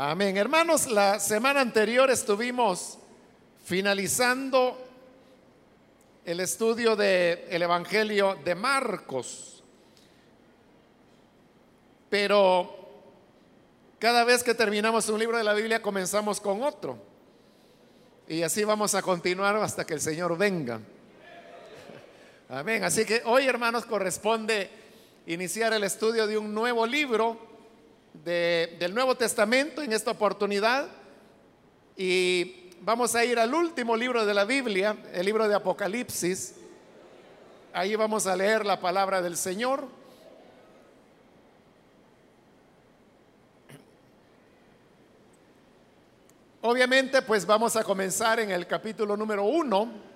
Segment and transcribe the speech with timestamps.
[0.00, 0.36] Amén.
[0.36, 3.00] Hermanos, la semana anterior estuvimos
[3.64, 4.78] finalizando
[6.24, 9.64] el estudio del Evangelio de Marcos.
[12.08, 12.78] Pero
[13.98, 16.96] cada vez que terminamos un libro de la Biblia comenzamos con otro.
[18.28, 20.78] Y así vamos a continuar hasta que el Señor venga.
[22.50, 22.84] Amén.
[22.84, 24.70] Así que hoy, hermanos, corresponde
[25.26, 27.47] iniciar el estudio de un nuevo libro
[28.12, 30.88] del Nuevo Testamento en esta oportunidad
[31.96, 36.54] y vamos a ir al último libro de la Biblia, el libro de Apocalipsis.
[37.72, 39.86] Ahí vamos a leer la palabra del Señor.
[46.60, 50.07] Obviamente, pues vamos a comenzar en el capítulo número uno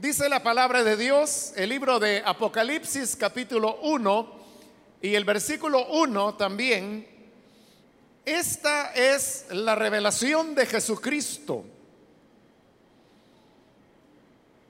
[0.00, 4.32] Dice la palabra de Dios, el libro de Apocalipsis capítulo 1
[5.02, 7.06] y el versículo 1 también,
[8.24, 11.66] esta es la revelación de Jesucristo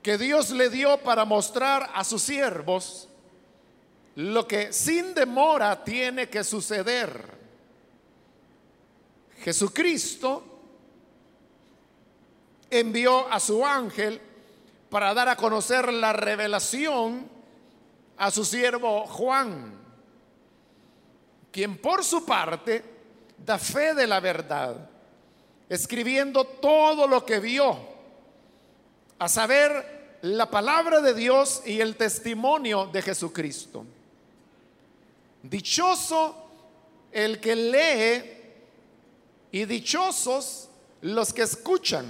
[0.02, 3.08] que Dios le dio para mostrar a sus siervos
[4.16, 7.38] lo que sin demora tiene que suceder.
[9.44, 10.42] Jesucristo
[12.68, 14.22] envió a su ángel
[14.90, 17.28] para dar a conocer la revelación
[18.18, 19.78] a su siervo Juan,
[21.50, 22.84] quien por su parte
[23.38, 24.90] da fe de la verdad,
[25.68, 27.78] escribiendo todo lo que vio,
[29.18, 33.86] a saber, la palabra de Dios y el testimonio de Jesucristo.
[35.42, 36.50] Dichoso
[37.10, 38.32] el que lee
[39.50, 40.68] y dichosos
[41.00, 42.06] los que escuchan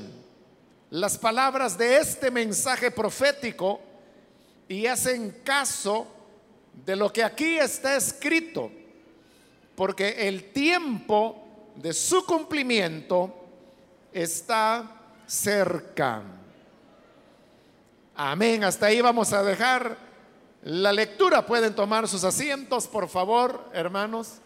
[0.91, 3.81] las palabras de este mensaje profético
[4.69, 6.07] y hacen caso
[6.85, 8.71] de lo que aquí está escrito,
[9.75, 13.35] porque el tiempo de su cumplimiento
[14.13, 16.23] está cerca.
[18.15, 18.65] Amén.
[18.65, 19.97] Hasta ahí vamos a dejar
[20.63, 21.47] la lectura.
[21.47, 24.41] Pueden tomar sus asientos, por favor, hermanos.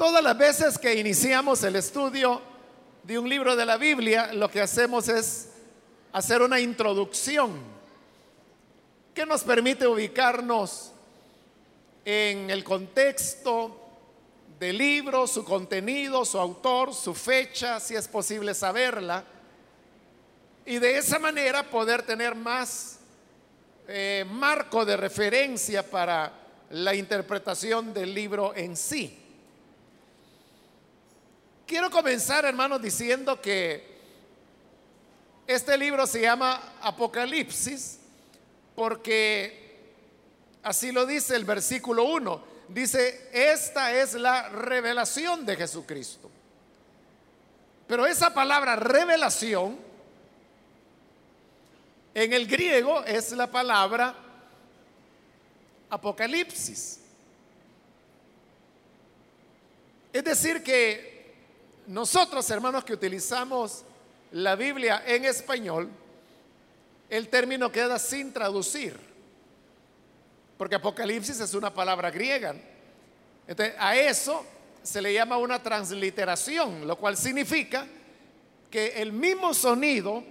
[0.00, 2.40] Todas las veces que iniciamos el estudio
[3.02, 5.50] de un libro de la Biblia, lo que hacemos es
[6.10, 7.60] hacer una introducción
[9.12, 10.92] que nos permite ubicarnos
[12.02, 13.78] en el contexto
[14.58, 19.22] del libro, su contenido, su autor, su fecha, si es posible saberla,
[20.64, 23.00] y de esa manera poder tener más
[23.86, 26.32] eh, marco de referencia para
[26.70, 29.19] la interpretación del libro en sí.
[31.70, 33.86] Quiero comenzar, hermanos, diciendo que
[35.46, 38.00] este libro se llama Apocalipsis
[38.74, 39.78] porque
[40.64, 42.44] así lo dice el versículo 1.
[42.70, 46.28] Dice, esta es la revelación de Jesucristo.
[47.86, 49.78] Pero esa palabra revelación
[52.14, 54.16] en el griego es la palabra
[55.88, 56.98] apocalipsis.
[60.12, 61.09] Es decir, que
[61.90, 63.82] nosotros, hermanos, que utilizamos
[64.30, 65.90] la Biblia en español,
[67.08, 68.96] el término queda sin traducir,
[70.56, 72.54] porque Apocalipsis es una palabra griega.
[73.44, 74.46] Entonces, a eso
[74.84, 77.88] se le llama una transliteración, lo cual significa
[78.70, 80.22] que el mismo sonido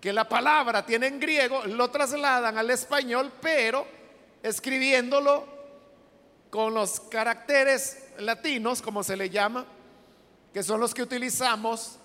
[0.00, 3.84] que la palabra tiene en griego lo trasladan al español, pero
[4.44, 5.44] escribiéndolo
[6.50, 9.66] con los caracteres latinos, como se le llama,
[10.52, 11.96] que son los que utilizamos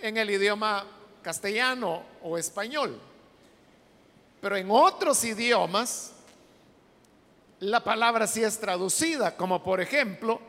[0.00, 0.86] en el idioma
[1.22, 3.00] castellano o español.
[4.40, 6.12] Pero en otros idiomas,
[7.60, 10.40] la palabra sí es traducida, como por ejemplo,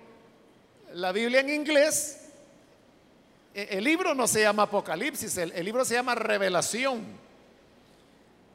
[0.93, 2.19] la Biblia en inglés,
[3.53, 7.03] e, el libro no se llama Apocalipsis, el, el libro se llama Revelación.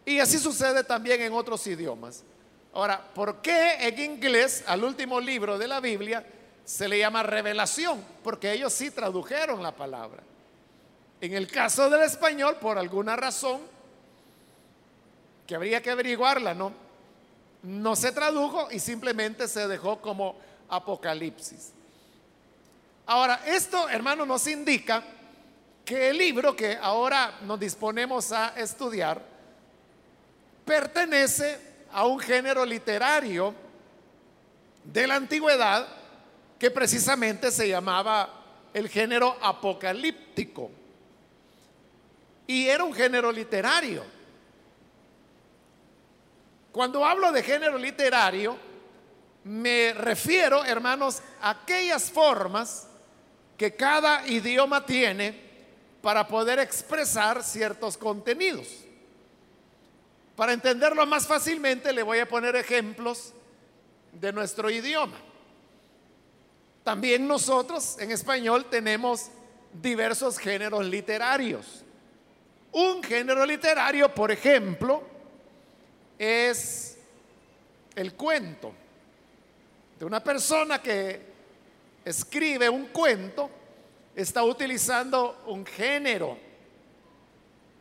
[0.05, 2.25] Y así sucede también en otros idiomas.
[2.73, 6.25] Ahora, ¿por qué en inglés al último libro de la Biblia
[6.65, 10.23] se le llama revelación, porque ellos sí tradujeron la palabra.
[11.21, 13.61] En el caso del español, por alguna razón,
[15.47, 16.73] que habría que averiguarla, ¿no?
[17.63, 20.37] No se tradujo y simplemente se dejó como
[20.69, 21.73] Apocalipsis.
[23.07, 25.03] Ahora, esto, hermano, nos indica
[25.85, 29.21] que el libro que ahora nos disponemos a estudiar
[30.65, 31.59] pertenece
[31.93, 33.55] a un género literario
[34.85, 35.87] de la antigüedad
[36.63, 40.71] que precisamente se llamaba el género apocalíptico.
[42.47, 44.05] Y era un género literario.
[46.71, 48.57] Cuando hablo de género literario,
[49.43, 52.87] me refiero, hermanos, a aquellas formas
[53.57, 55.35] que cada idioma tiene
[56.01, 58.69] para poder expresar ciertos contenidos.
[60.37, 63.33] Para entenderlo más fácilmente, le voy a poner ejemplos
[64.13, 65.32] de nuestro idioma.
[66.85, 69.31] También nosotros en español tenemos
[69.81, 71.85] diversos géneros literarios.
[72.73, 75.03] Un género literario, por ejemplo,
[76.19, 76.99] es
[77.95, 78.73] el cuento
[79.99, 81.21] de una persona que
[82.05, 83.51] escribe un cuento,
[84.17, 86.37] está utilizando un género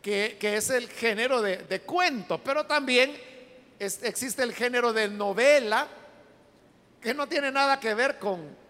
[0.01, 3.15] que, es el género de, cuento, pero también
[3.79, 5.87] existe el género de novela,
[7.01, 8.60] que no tiene nada que ver con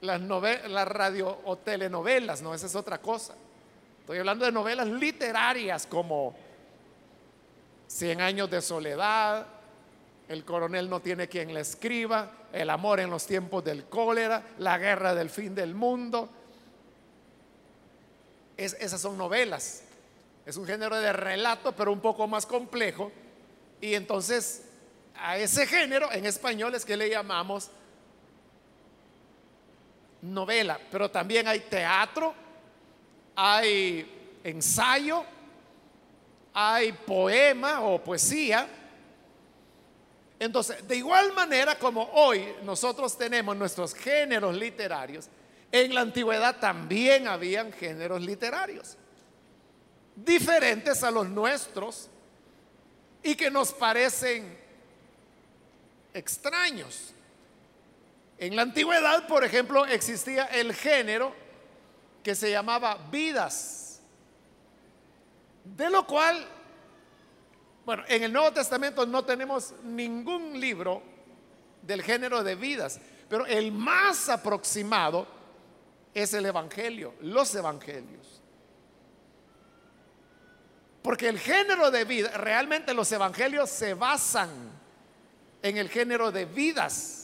[0.00, 3.34] las, las radio o telenovelas, no, esa es otra cosa.
[4.00, 6.34] Estoy hablando de novelas literarias como
[7.86, 9.46] Cien años de soledad,
[10.28, 14.78] El coronel no tiene quien le escriba, El amor en los tiempos del cólera, La
[14.78, 16.28] guerra del fin del mundo.
[18.56, 19.82] esas son novelas.
[20.46, 23.10] Es un género de relato, pero un poco más complejo.
[23.80, 24.62] Y entonces
[25.16, 27.70] a ese género en español es que le llamamos
[30.22, 30.78] novela.
[30.90, 32.34] Pero también hay teatro,
[33.36, 35.24] hay ensayo,
[36.52, 38.68] hay poema o poesía.
[40.38, 45.28] Entonces, de igual manera como hoy nosotros tenemos nuestros géneros literarios,
[45.72, 48.96] en la antigüedad también habían géneros literarios,
[50.16, 52.08] diferentes a los nuestros
[53.22, 54.58] y que nos parecen
[56.12, 57.14] extraños.
[58.40, 61.34] En la antigüedad, por ejemplo, existía el género
[62.22, 64.00] que se llamaba vidas,
[65.62, 66.48] de lo cual,
[67.84, 71.02] bueno, en el Nuevo Testamento no tenemos ningún libro
[71.82, 72.98] del género de vidas,
[73.28, 75.26] pero el más aproximado
[76.14, 78.40] es el Evangelio, los Evangelios.
[81.02, 84.48] Porque el género de vida, realmente los Evangelios se basan
[85.60, 87.19] en el género de vidas.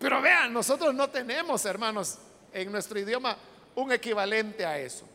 [0.00, 2.16] Pero vean, nosotros no tenemos, hermanos,
[2.54, 3.36] en nuestro idioma
[3.74, 5.06] un equivalente a eso.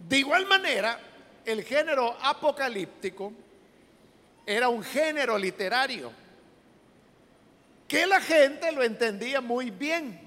[0.00, 0.98] De igual manera,
[1.44, 3.32] el género apocalíptico
[4.44, 6.10] era un género literario
[7.86, 10.20] que la gente lo entendía muy bien,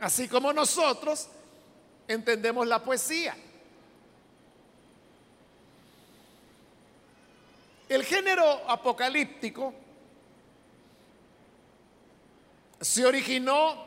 [0.00, 1.28] así como nosotros
[2.08, 3.36] entendemos la poesía.
[7.88, 9.74] El género apocalíptico
[12.82, 13.86] se originó,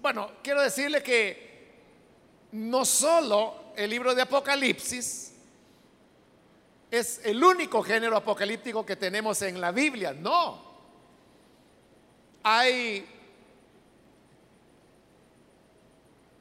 [0.00, 1.74] bueno, quiero decirle que
[2.52, 5.32] no solo el libro de Apocalipsis
[6.90, 10.62] es el único género apocalíptico que tenemos en la Biblia, no.
[12.44, 13.06] Hay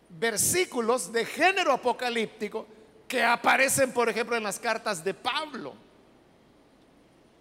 [0.09, 2.67] versículos de género apocalíptico
[3.07, 5.73] que aparecen, por ejemplo, en las cartas de Pablo.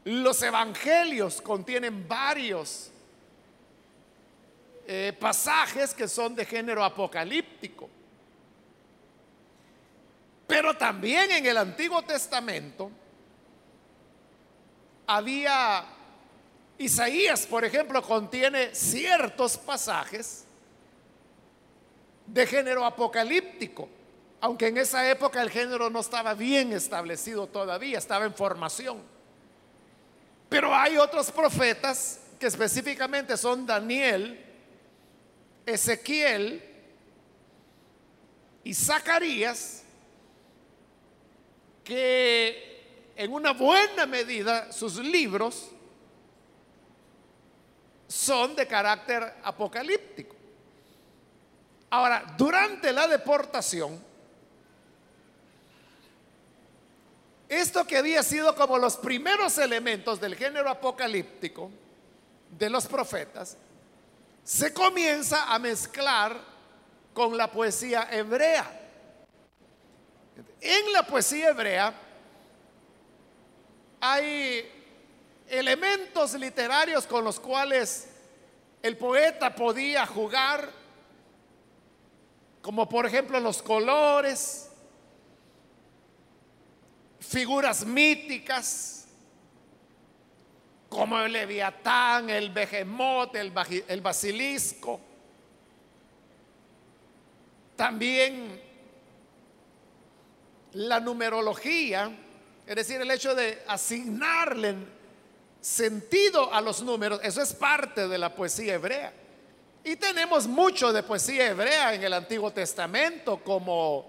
[0.04, 2.91] Los evangelios contienen varios
[4.86, 7.88] eh, pasajes que son de género apocalíptico.
[10.46, 12.90] Pero también en el Antiguo Testamento
[15.06, 15.84] había,
[16.78, 20.44] Isaías, por ejemplo, contiene ciertos pasajes
[22.26, 23.88] de género apocalíptico,
[24.40, 29.00] aunque en esa época el género no estaba bien establecido todavía, estaba en formación.
[30.48, 34.51] Pero hay otros profetas que específicamente son Daniel,
[35.66, 36.62] Ezequiel
[38.64, 39.82] y Zacarías,
[41.84, 45.68] que en una buena medida sus libros
[48.08, 50.36] son de carácter apocalíptico.
[51.90, 54.02] Ahora, durante la deportación,
[57.48, 61.70] esto que había sido como los primeros elementos del género apocalíptico
[62.50, 63.58] de los profetas,
[64.44, 66.36] se comienza a mezclar
[67.14, 68.80] con la poesía hebrea.
[70.60, 71.94] En la poesía hebrea
[74.00, 74.68] hay
[75.48, 78.08] elementos literarios con los cuales
[78.82, 80.70] el poeta podía jugar,
[82.60, 84.70] como por ejemplo los colores,
[87.20, 89.01] figuras míticas,
[90.92, 93.50] como el leviatán, el behemoth, el,
[94.02, 95.00] basilisco.
[97.74, 98.60] También
[100.72, 102.14] la numerología
[102.66, 104.76] Es decir, el hecho de asignarle
[105.62, 109.14] sentido a los números, eso es parte de la poesía hebrea.
[109.84, 114.06] Y tenemos mucho de poesía hebrea en el Antiguo Testamento, como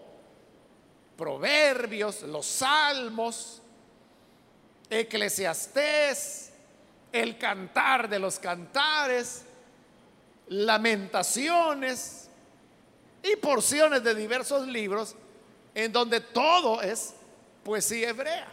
[1.15, 3.61] Proverbios, los Salmos,
[4.89, 6.52] Eclesiastés,
[7.13, 9.43] el cantar de los cantares,
[10.48, 12.27] lamentaciones
[13.22, 15.15] y porciones de diversos libros
[15.75, 17.13] en donde todo es
[17.63, 18.51] poesía hebrea.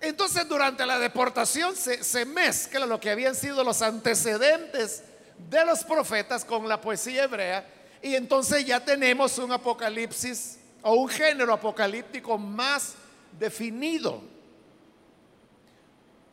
[0.00, 5.04] Entonces durante la deportación se, se, mezcla lo que habían sido los antecedentes
[5.48, 7.64] de los profetas con la poesía hebrea
[8.02, 12.94] y entonces ya tenemos un apocalipsis o un género apocalíptico más
[13.38, 14.32] definido.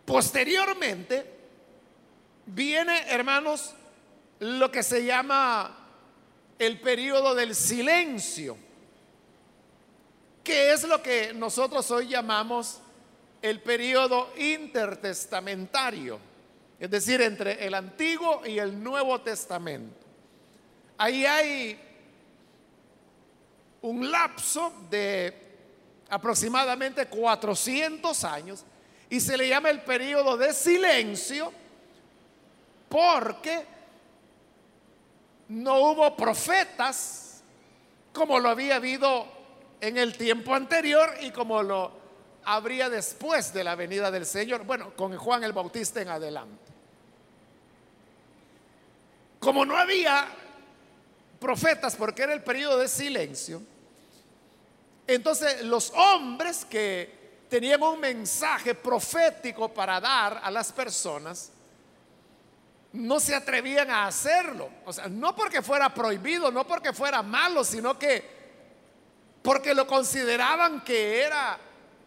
[0.09, 1.23] Posteriormente
[2.47, 3.75] viene, hermanos,
[4.39, 5.77] lo que se llama
[6.57, 8.57] el periodo del silencio,
[10.43, 12.79] que es lo que nosotros hoy llamamos
[13.43, 16.19] el periodo intertestamentario,
[16.79, 20.07] es decir, entre el Antiguo y el Nuevo Testamento.
[20.97, 21.79] Ahí hay
[23.83, 25.35] un lapso de
[26.09, 28.65] aproximadamente 400 años
[29.09, 31.51] y se le llama el periodo de silencio
[32.87, 33.65] porque
[35.49, 37.41] no hubo profetas
[38.13, 39.25] como lo había habido
[39.81, 41.91] en el tiempo anterior y como lo
[42.43, 46.71] habría después de la venida del Señor, bueno, con Juan el Bautista en adelante.
[49.39, 50.27] Como no había
[51.39, 53.61] profetas porque era el periodo de silencio,
[55.07, 57.18] entonces los hombres que
[57.49, 61.51] tenían un mensaje profético para dar a las personas,
[62.93, 64.69] no se atrevían a hacerlo.
[64.85, 68.39] O sea, no porque fuera prohibido, no porque fuera malo, sino que
[69.41, 71.57] porque lo consideraban que era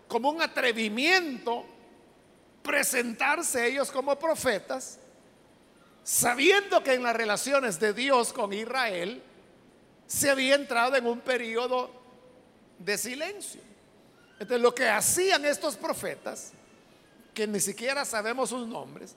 [0.06, 1.64] como un atrevimiento
[2.62, 4.98] presentarse ellos como profetas,
[6.04, 9.22] sabiendo que en las relaciones de Dios con Israel
[10.06, 11.90] se había entrado en un periodo
[12.78, 13.71] de silencio.
[14.42, 16.50] Entonces lo que hacían estos profetas,
[17.32, 19.14] que ni siquiera sabemos sus nombres,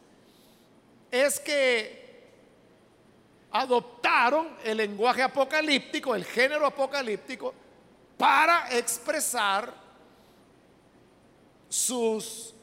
[1.09, 2.29] es que
[3.49, 7.55] adoptaron el lenguaje apocalíptico, el género apocalíptico,
[8.19, 9.73] para expresar
[11.69, 12.53] sus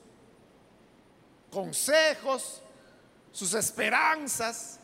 [1.51, 2.63] consejos,
[3.33, 4.79] sus esperanzas,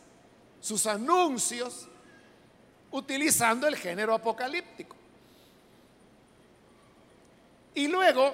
[0.59, 1.87] sus anuncios,
[2.91, 4.98] utilizando el género apocalíptico.
[7.79, 8.33] Y luego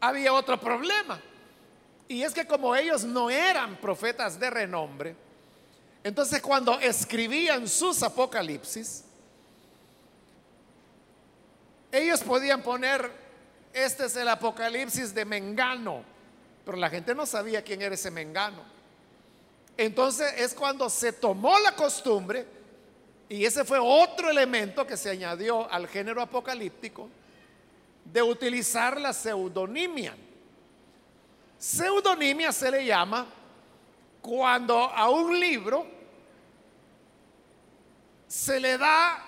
[0.00, 1.20] había otro problema.
[2.08, 5.14] Y es que como ellos no eran profetas de renombre,
[6.02, 9.04] entonces cuando escribían sus apocalipsis,
[11.92, 13.12] ellos podían poner,
[13.72, 16.02] este es el apocalipsis de Mengano,
[16.64, 18.64] pero la gente no sabía quién era ese Mengano.
[19.76, 22.57] Entonces es cuando se tomó la costumbre,
[23.28, 27.08] y ese fue otro elemento que se añadió al género apocalíptico,
[28.04, 30.16] de utilizar la pseudonimia.
[31.58, 33.26] Pseudonimia se le llama
[34.22, 35.86] cuando a un libro
[38.26, 39.24] se le da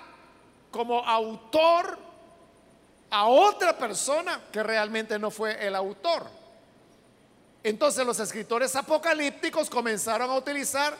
[0.70, 1.98] como autor
[3.10, 6.26] a otra persona que realmente no fue el autor.
[7.62, 10.96] Entonces los escritores apocalípticos comenzaron a utilizar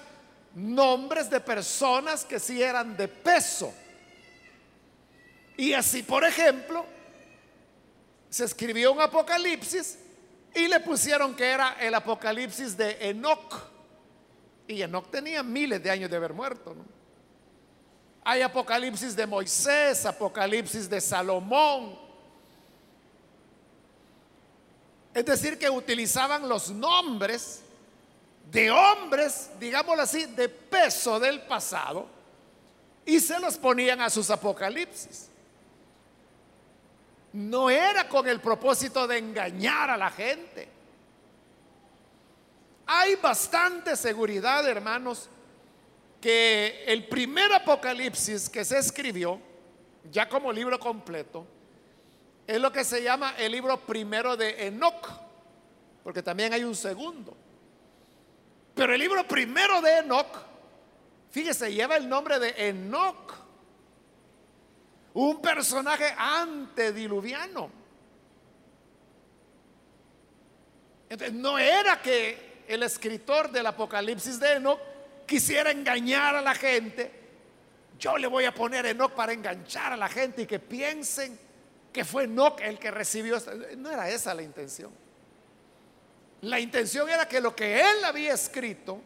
[0.55, 3.73] nombres de personas que sí eran de peso.
[5.57, 6.85] Y así, por ejemplo,
[8.29, 9.99] se escribió un apocalipsis
[10.55, 13.55] y le pusieron que era el apocalipsis de Enoch.
[14.67, 16.75] Y Enoch tenía miles de años de haber muerto.
[18.25, 21.99] Hay apocalipsis de Moisés, apocalipsis de Salomón.
[25.13, 27.63] Es decir, que utilizaban los nombres
[28.51, 32.07] de hombres, digámoslo así, de peso del pasado
[33.05, 35.31] y se los ponían a sus apocalipsis
[37.33, 40.69] no era con el propósito de engañar a la gente.
[42.87, 45.29] Hay bastante seguridad, hermanos,
[46.21, 49.41] que el primer apocalipsis que se escribió,
[50.11, 51.47] ya como libro completo,
[52.47, 55.09] es lo que se llama el libro primero de Enoch,
[56.03, 57.37] porque también hay un segundo.
[58.81, 60.39] Pero el libro primero de Enoch,
[61.31, 63.35] fíjese, lleva el nombre de Enoch
[65.13, 67.71] un personaje antediluviano.
[71.11, 74.81] Entonces, no era que el escritor del Apocalipsis de Enoch
[75.27, 77.13] quisiera engañar a la gente
[77.99, 81.39] yo le voy a poner Enoch para enganchar a la gente y que piensen
[81.93, 83.37] que fue Enoch el que recibió.
[83.77, 84.91] No era esa la intención.
[86.43, 89.01] La intención era que lo que él había escrito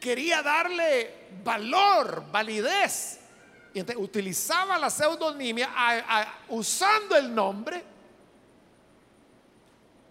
[0.00, 3.18] quería darle valor, validez.
[3.74, 5.70] Y utilizaba la pseudonimia
[6.48, 7.82] usando el nombre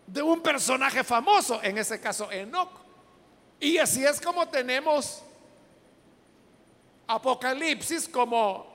[0.08, 2.72] de un personaje famoso, en ese caso Enoch.
[3.60, 5.22] Y así es como tenemos
[7.08, 8.66] Apocalipsis, como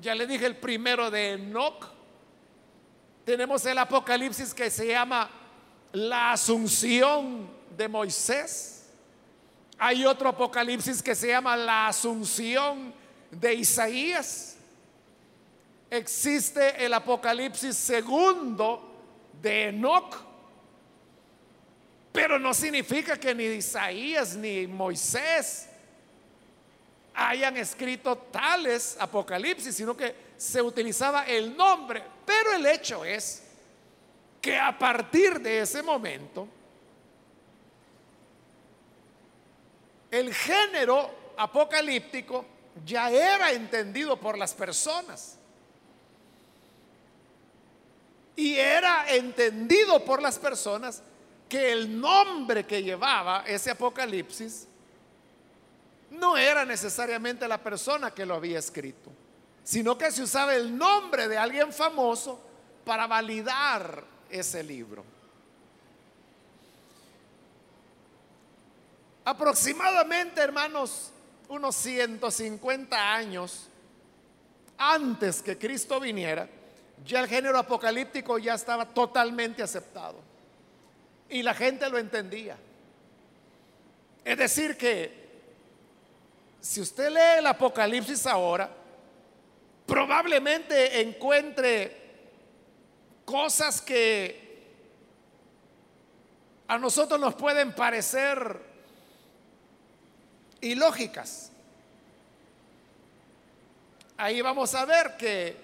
[0.00, 1.86] ya le dije el primero de Enoch.
[3.24, 5.30] Tenemos el Apocalipsis que se llama
[5.94, 8.82] la asunción de Moisés.
[9.78, 12.92] Hay otro Apocalipsis que se llama la asunción
[13.30, 14.56] de Isaías.
[15.88, 18.92] Existe el Apocalipsis segundo
[19.40, 20.16] de Enoch.
[22.12, 25.68] Pero no significa que ni Isaías ni Moisés
[27.14, 32.02] hayan escrito tales apocalipsis, sino que se utilizaba el nombre.
[32.24, 33.43] Pero el hecho es
[34.44, 36.46] que a partir de ese momento,
[40.10, 42.44] el género apocalíptico
[42.84, 45.38] ya era entendido por las personas.
[48.36, 51.02] Y era entendido por las personas
[51.48, 54.68] que el nombre que llevaba ese apocalipsis
[56.10, 59.10] no era necesariamente la persona que lo había escrito,
[59.62, 62.38] sino que se usaba el nombre de alguien famoso
[62.84, 65.04] para validar ese libro.
[69.24, 71.10] Aproximadamente, hermanos,
[71.48, 73.68] unos 150 años
[74.76, 76.48] antes que Cristo viniera,
[77.04, 80.16] ya el género apocalíptico ya estaba totalmente aceptado.
[81.28, 82.56] Y la gente lo entendía.
[84.24, 85.24] Es decir, que
[86.60, 88.70] si usted lee el Apocalipsis ahora,
[89.86, 92.03] probablemente encuentre
[93.24, 94.44] cosas que
[96.68, 98.60] a nosotros nos pueden parecer
[100.60, 101.50] ilógicas.
[104.16, 105.56] Ahí vamos a ver que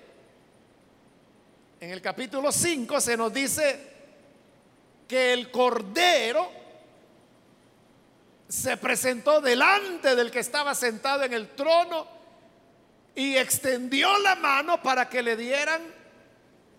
[1.81, 3.89] en el capítulo 5 se nos dice
[5.09, 6.51] que el Cordero
[8.49, 12.07] se presentó delante del que estaba sentado en el trono
[13.15, 16.00] y extendió la mano para que le dieran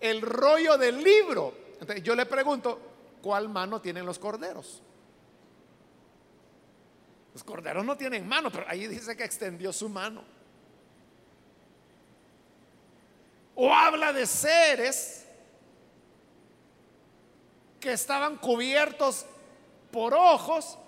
[0.02, 1.54] el rollo del libro.
[1.80, 2.78] Entonces yo le pregunto,
[3.22, 4.82] ¿cuál mano tienen los corderos?
[7.32, 10.22] Los corderos no tienen mano, pero ahí dice que extendió su mano.
[13.54, 15.24] O habla de seres
[17.78, 19.24] que estaban cubiertos
[19.92, 20.78] por ojos,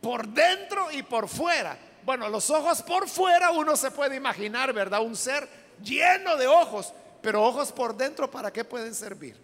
[0.00, 1.78] por dentro y por fuera.
[2.04, 5.02] Bueno, los ojos por fuera uno se puede imaginar, ¿verdad?
[5.02, 5.48] Un ser
[5.82, 6.92] lleno de ojos,
[7.24, 9.34] pero ojos por dentro, ¿para qué pueden servir?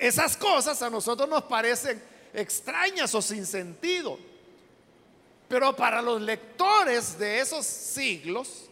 [0.00, 2.02] Esas cosas a nosotros nos parecen
[2.34, 4.18] extrañas o sin sentido,
[5.46, 8.68] pero para los lectores de esos siglos,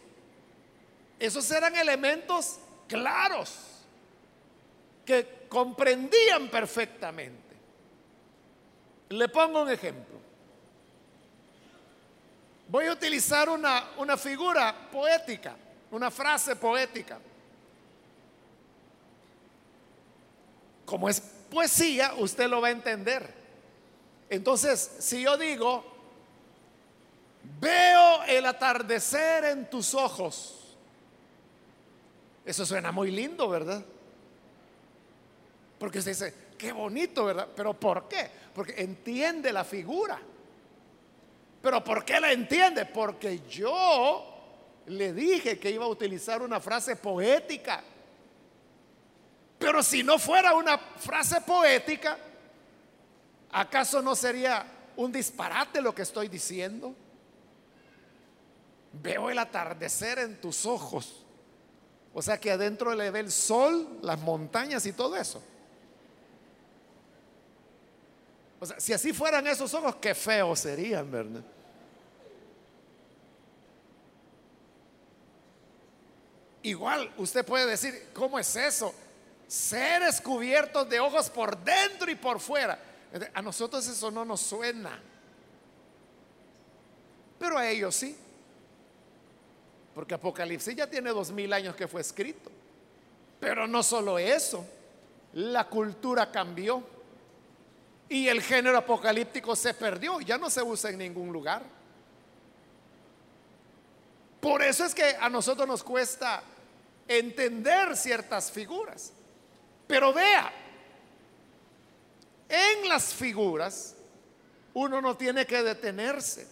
[1.21, 3.55] esos eran elementos claros
[5.07, 7.55] que comprendían perfectamente.
[9.11, 10.17] Le pongo un ejemplo.
[12.67, 15.59] Voy a utilizar una, una figura poética
[15.95, 17.19] una frase poética.
[20.85, 23.33] Como es poesía, usted lo va a entender.
[24.29, 25.85] Entonces, si yo digo,
[27.61, 30.77] veo el atardecer en tus ojos,
[32.45, 33.85] eso suena muy lindo, ¿verdad?
[35.79, 37.49] Porque usted dice, qué bonito, ¿verdad?
[37.55, 38.31] Pero ¿por qué?
[38.53, 40.21] Porque entiende la figura.
[41.63, 42.85] Pero ¿por qué la entiende?
[42.85, 44.34] Porque yo
[44.87, 47.83] le dije que iba a utilizar una frase poética.
[49.59, 52.19] Pero si no fuera una frase poética,
[53.51, 54.67] ¿acaso no sería
[54.97, 56.95] un disparate lo que estoy diciendo?
[58.93, 61.25] Veo el atardecer en tus ojos.
[62.13, 65.43] O sea que adentro le ve el sol, las montañas y todo eso.
[68.61, 71.43] O sea, si así fueran esos ojos, qué feos serían, ¿verdad?
[76.65, 78.95] Igual usted puede decir, ¿cómo es eso?
[79.47, 82.79] Seres cubiertos de ojos por dentro y por fuera.
[83.35, 84.99] A nosotros eso no nos suena.
[87.39, 88.17] Pero a ellos sí.
[89.95, 92.51] Porque Apocalipsis ya tiene dos mil años que fue escrito.
[93.39, 94.67] Pero no solo eso.
[95.35, 96.83] La cultura cambió.
[98.09, 100.19] Y el género apocalíptico se perdió.
[100.23, 101.63] Ya no se usa en ningún lugar.
[104.41, 106.43] Por eso es que a nosotros nos cuesta
[107.09, 109.13] entender ciertas figuras.
[109.87, 110.53] Pero vea,
[112.49, 113.95] en las figuras
[114.73, 116.47] uno no tiene que detenerse.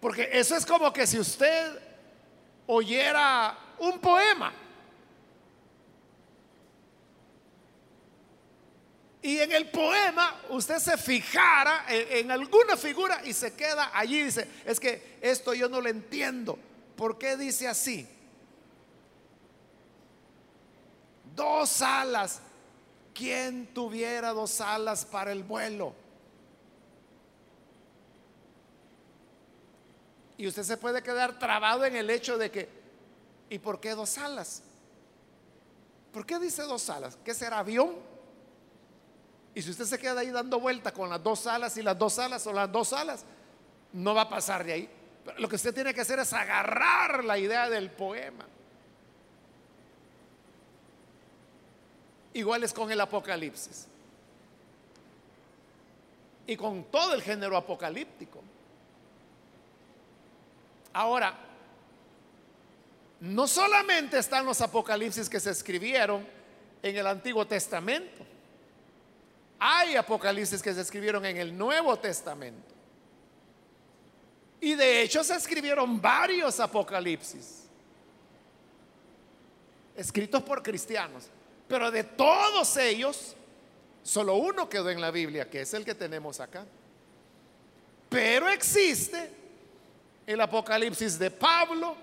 [0.00, 1.78] Porque eso es como que si usted
[2.66, 4.52] oyera un poema.
[9.20, 14.22] Y en el poema usted se fijara en, alguna figura y se queda allí.
[14.22, 16.58] Dice, es que esto yo no lo entiendo.
[16.96, 18.08] ¿Por qué dice así?
[21.38, 22.40] Dos alas.
[23.14, 25.94] ¿Quién tuviera dos alas para el vuelo?
[30.36, 32.68] Y usted se puede quedar trabado en el hecho de que,
[33.50, 34.62] ¿y por qué dos alas?
[36.12, 37.16] ¿Por qué dice dos alas?
[37.24, 37.94] ¿Qué será avión?
[39.54, 42.18] Y si usted se queda ahí dando vuelta con las dos alas y las dos
[42.18, 43.24] alas o las dos alas,
[43.92, 44.90] no va a pasar de ahí.
[45.38, 48.46] Lo que usted tiene que hacer es agarrar la idea del poema.
[52.38, 53.88] Igual es con el Apocalipsis.
[56.46, 58.40] Y con todo el género apocalíptico.
[60.92, 61.34] Ahora,
[63.18, 66.24] no solamente están los apocalipsis que se escribieron
[66.80, 68.24] en el Antiguo Testamento,
[69.58, 72.72] hay apocalipsis que se escribieron en el Nuevo Testamento.
[74.60, 77.64] Y de hecho se escribieron varios apocalipsis,
[79.96, 81.30] escritos por cristianos.
[81.68, 83.36] Pero de todos ellos,
[84.02, 86.64] solo uno quedó en la Biblia, que es el que tenemos acá.
[88.08, 89.30] Pero existe
[90.26, 91.94] el Apocalipsis de Pablo,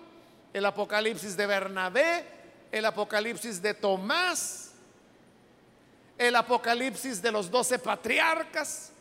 [0.54, 2.24] el Apocalipsis de Bernabé,
[2.72, 4.72] el Apocalipsis de Tomás,
[6.18, 8.92] el Apocalipsis de los doce patriarcas,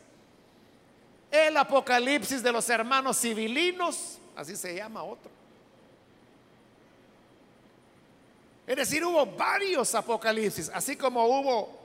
[1.31, 5.31] el Apocalipsis de los hermanos civilinos, así se llama otro.
[8.67, 11.79] Es decir, hubo varios apocalipsis, así como hubo,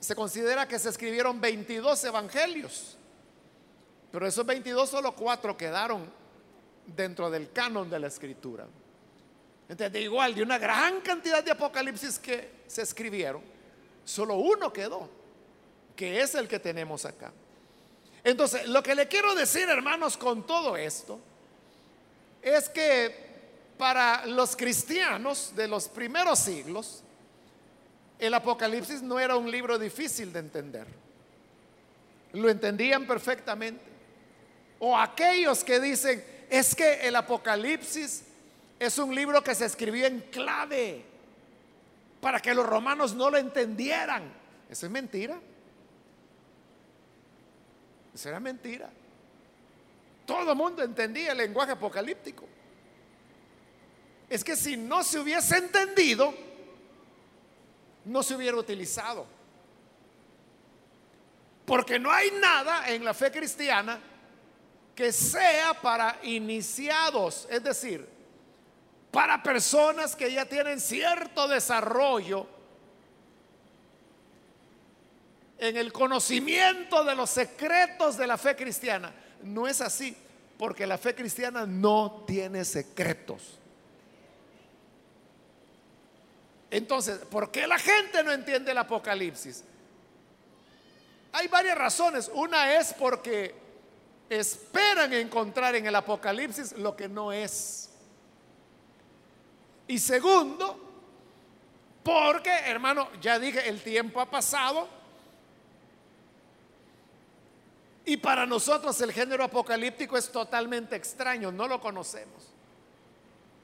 [0.00, 2.96] se considera que se escribieron 22 evangelios,
[4.10, 6.10] pero esos 22 solo cuatro quedaron
[6.86, 8.66] dentro del canon de la escritura.
[9.68, 13.42] Entonces, de igual, de una gran cantidad de apocalipsis que se escribieron,
[14.04, 15.08] solo uno quedó,
[15.94, 17.32] que es el que tenemos acá.
[18.24, 21.20] Entonces, lo que le quiero decir, hermanos, con todo esto,
[22.42, 23.27] es que
[23.78, 27.02] para los cristianos de los primeros siglos,
[28.18, 30.86] el Apocalipsis no era un libro difícil de entender.
[32.32, 33.84] Lo entendían perfectamente.
[34.80, 38.24] O aquellos que dicen, es que el Apocalipsis
[38.78, 41.04] es un libro que se escribió en clave
[42.20, 44.32] para que los romanos no lo entendieran.
[44.68, 45.38] Eso es mentira.
[48.14, 48.90] Eso era mentira.
[50.26, 52.44] Todo el mundo entendía el lenguaje apocalíptico.
[54.28, 56.34] Es que si no se hubiese entendido,
[58.04, 59.26] no se hubiera utilizado.
[61.64, 63.98] Porque no hay nada en la fe cristiana
[64.94, 68.08] que sea para iniciados, es decir,
[69.10, 72.46] para personas que ya tienen cierto desarrollo
[75.58, 79.12] en el conocimiento de los secretos de la fe cristiana.
[79.42, 80.16] No es así,
[80.58, 83.57] porque la fe cristiana no tiene secretos.
[86.70, 89.64] Entonces, ¿por qué la gente no entiende el Apocalipsis?
[91.32, 92.30] Hay varias razones.
[92.32, 93.54] Una es porque
[94.28, 97.90] esperan encontrar en el Apocalipsis lo que no es.
[99.86, 100.78] Y segundo,
[102.02, 104.88] porque, hermano, ya dije, el tiempo ha pasado.
[108.04, 112.48] Y para nosotros el género apocalíptico es totalmente extraño, no lo conocemos.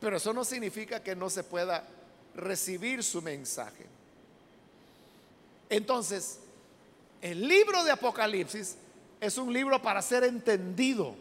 [0.00, 1.86] Pero eso no significa que no se pueda
[2.34, 3.86] recibir su mensaje.
[5.68, 6.40] Entonces,
[7.20, 8.76] el libro de Apocalipsis
[9.20, 11.16] es un libro para ser entendido.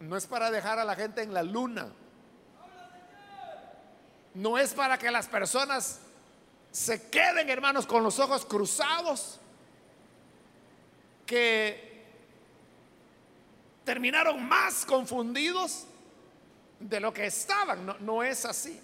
[0.00, 1.92] No es para dejar a la gente en la luna.
[4.34, 6.00] No es para que las personas
[6.70, 9.38] se queden, hermanos, con los ojos cruzados,
[11.26, 11.90] que
[13.84, 15.84] terminaron más confundidos
[16.80, 17.96] de lo que estaban.
[18.00, 18.80] No, es así.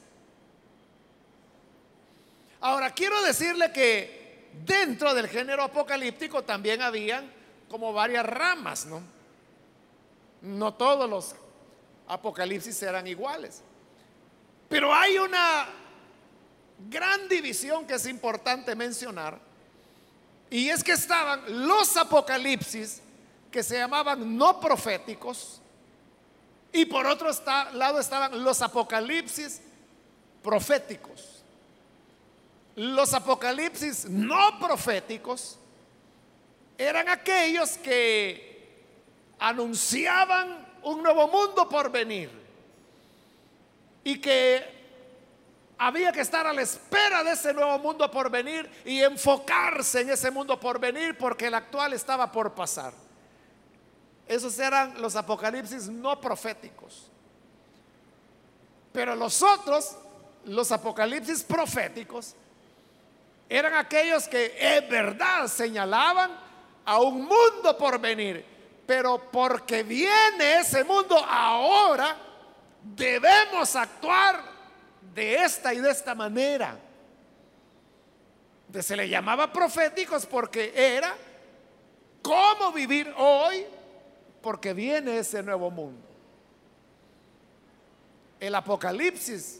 [2.60, 7.30] Ahora, quiero decirle que dentro del género apocalíptico también habían
[7.68, 9.02] como varias ramas, ¿no?
[10.42, 11.34] No todos los
[12.06, 13.62] apocalipsis eran iguales.
[14.68, 15.66] Pero hay una
[16.88, 19.38] gran división que es importante mencionar.
[20.50, 23.00] Y es que estaban los apocalipsis
[23.50, 25.60] que se llamaban no proféticos
[26.76, 27.30] Y por otro
[27.72, 29.62] lado estaban los apocalipsis
[30.42, 31.42] proféticos.
[32.74, 35.58] Los apocalipsis no proféticos
[36.76, 38.84] eran aquellos que
[39.38, 42.30] anunciaban un nuevo mundo por venir
[44.04, 44.62] y que
[45.78, 50.10] había que estar a la espera de ese nuevo mundo por venir y enfocarse en
[50.10, 53.05] ese mundo por venir porque el actual estaba por pasar.
[54.28, 57.10] Esos eran los apocalipsis no proféticos.
[58.92, 59.96] Pero los otros,
[60.46, 62.34] los apocalipsis proféticos,
[63.48, 66.32] eran aquellos que en verdad señalaban
[66.84, 68.44] a un mundo por venir.
[68.86, 72.16] Pero porque viene ese mundo ahora,
[72.82, 74.42] debemos actuar
[75.14, 76.78] de esta y de esta manera.
[78.80, 81.16] se le llamaba proféticos porque era
[82.22, 83.64] cómo vivir hoy
[84.46, 86.06] porque viene ese nuevo mundo.
[88.38, 89.58] El Apocalipsis,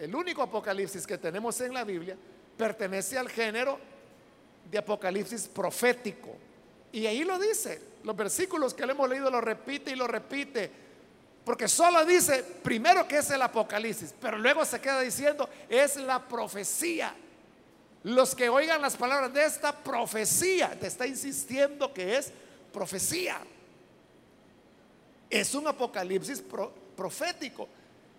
[0.00, 2.16] el único Apocalipsis que tenemos en la Biblia,
[2.58, 3.78] pertenece al género
[4.68, 6.36] de Apocalipsis profético.
[6.90, 10.72] Y ahí lo dice, los versículos que le hemos leído lo repite y lo repite,
[11.44, 16.26] porque solo dice primero que es el Apocalipsis, pero luego se queda diciendo es la
[16.26, 17.14] profecía.
[18.02, 22.32] Los que oigan las palabras de esta profecía, te está insistiendo que es
[22.72, 23.40] profecía
[25.30, 26.42] es un apocalipsis
[26.96, 27.68] profético.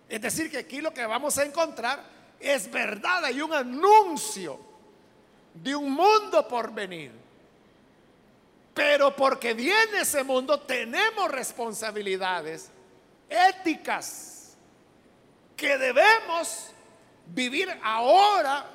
[0.08, 2.02] Es decir, que aquí lo que vamos a encontrar
[2.40, 4.58] es verdad, hay un anuncio
[5.54, 7.12] de un mundo por venir.
[8.74, 12.70] Pero porque viene ese mundo tenemos responsabilidades
[13.28, 14.56] éticas
[15.56, 16.70] que debemos
[17.26, 18.70] vivir ahora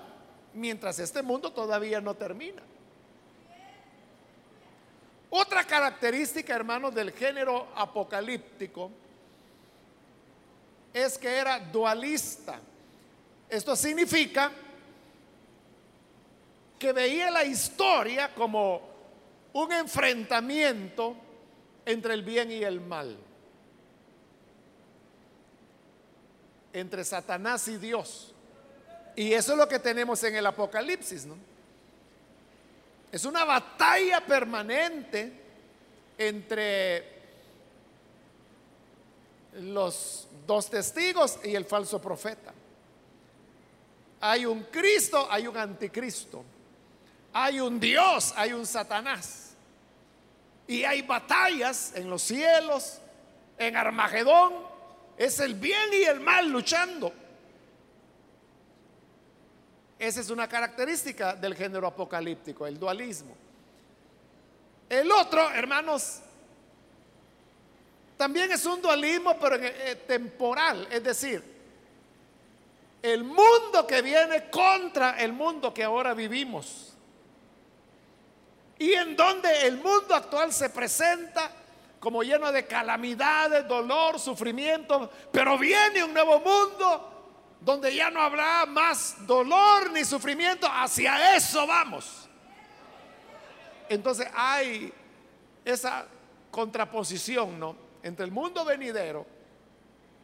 [0.53, 2.61] mientras este mundo todavía no termina.
[5.35, 8.91] Otra característica, hermanos, del género apocalíptico
[10.93, 12.59] es que era dualista.
[13.49, 14.51] Esto significa
[16.77, 18.79] que veía la historia como
[19.53, 21.15] un enfrentamiento
[21.83, 23.17] entre el bien y el mal,
[26.73, 28.35] entre Satanás y Dios.
[29.15, 31.52] Y eso es lo que tenemos en el Apocalipsis, ¿no?
[33.13, 35.31] Es una batalla permanente
[36.17, 37.13] entre
[39.61, 42.51] los dos testigos y el falso profeta.
[44.19, 46.43] Hay un Cristo, hay un anticristo.
[47.33, 49.51] Hay un Dios, hay un Satanás.
[50.65, 52.97] Y hay batallas en los cielos,
[53.59, 54.53] en Armagedón.
[55.17, 57.13] Es el bien y el mal luchando.
[60.03, 63.37] Esa es una característica del género apocalíptico, el dualismo.
[64.89, 66.19] El otro, hermanos,
[68.17, 71.41] también es un dualismo, pero eh, temporal, es decir,
[73.01, 76.91] el mundo que viene contra el mundo que ahora vivimos.
[78.79, 81.49] Y en donde el mundo actual se presenta
[82.01, 87.12] como lleno de calamidades, dolor, sufrimiento, pero viene un nuevo mundo
[87.63, 92.27] donde ya no habrá más dolor ni sufrimiento, hacia eso vamos.
[93.89, 94.93] Entonces hay
[95.63, 96.05] esa
[96.51, 97.75] contraposición, ¿no?
[98.01, 99.25] Entre el mundo venidero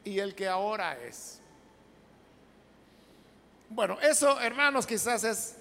[0.03, 1.39] y el que ahora es.
[3.69, 5.55] Bueno, eso, hermanos, quizás es,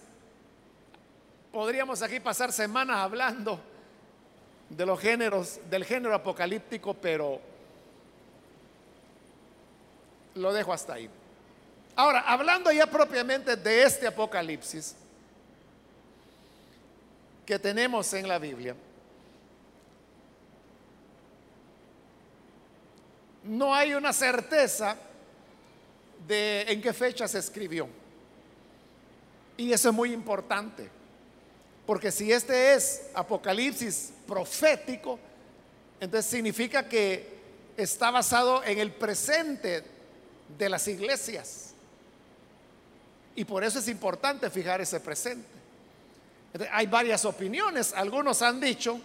[1.52, 3.60] podríamos aquí pasar semanas hablando
[4.68, 7.40] de los géneros, del género apocalíptico, pero
[10.34, 11.10] lo dejo hasta ahí.
[11.98, 14.94] Ahora, hablando ya propiamente de este Apocalipsis
[17.44, 18.76] que tenemos en la Biblia,
[23.42, 24.96] no hay una certeza
[26.24, 27.88] de en qué fecha se escribió.
[29.56, 30.88] Y eso es muy importante,
[31.84, 35.18] porque si este es Apocalipsis profético,
[35.98, 37.40] entonces significa que
[37.76, 39.82] está basado en el presente
[40.56, 41.67] de las iglesias.
[43.38, 45.46] Y por eso es importante fijar ese presente.
[46.72, 47.92] Hay varias opiniones.
[47.92, 48.98] Algunos han dicho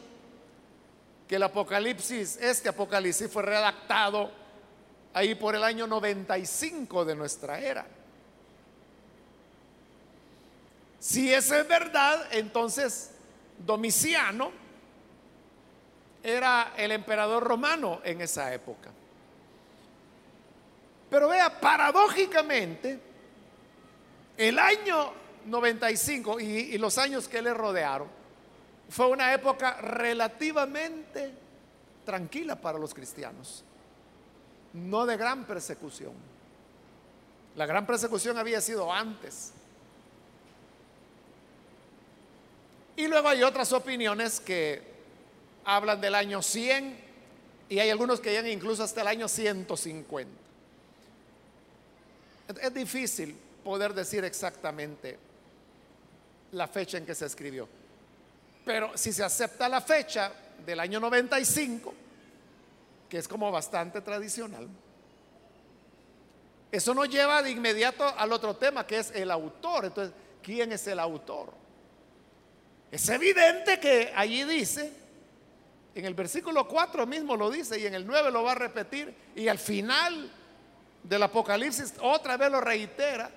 [1.28, 4.32] que el Apocalipsis, este Apocalipsis fue redactado
[5.14, 7.86] ahí por el año 95 de nuestra era.
[11.00, 13.12] Si eso es verdad, entonces
[13.60, 14.52] Domiciano
[16.24, 18.90] era el emperador romano en esa época.
[21.12, 23.13] Pero vea, paradójicamente,
[24.38, 25.14] el año
[25.46, 28.08] 95 y, los años que le rodearon
[28.90, 31.34] fue una época relativamente
[32.06, 33.64] tranquila para los cristianos.
[34.74, 36.14] no de gran persecución.
[37.56, 39.52] La gran persecución había sido antes.
[42.96, 44.82] Y luego hay otras opiniones que
[45.64, 46.98] hablan del año 100
[47.70, 50.32] y hay algunos que llegan incluso hasta el año 150.
[52.62, 55.18] Es difícil poder decir exactamente
[56.52, 57.68] la fecha en que se escribió.
[58.66, 60.32] Pero si se acepta la fecha
[60.66, 61.94] del año 95,
[63.10, 64.68] que es como bastante tradicional,
[66.72, 69.86] eso nos lleva de inmediato al otro tema, que es el autor.
[69.86, 71.54] Entonces, ¿quién es el autor?
[72.92, 74.92] Es evidente que allí dice,
[75.96, 79.14] en el versículo 4 mismo lo dice y en el 9 lo va a repetir
[79.36, 80.32] y al final
[81.04, 83.30] del Apocalipsis otra vez lo reitera,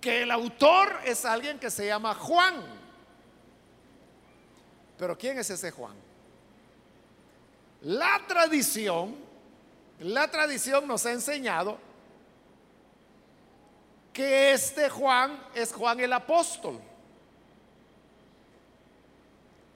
[0.00, 2.54] que el autor es alguien que se llama Juan.
[4.98, 5.94] Pero ¿quién es ese Juan?
[7.82, 9.16] La tradición,
[10.00, 11.78] la tradición nos ha enseñado
[14.12, 16.80] que este Juan es Juan el apóstol,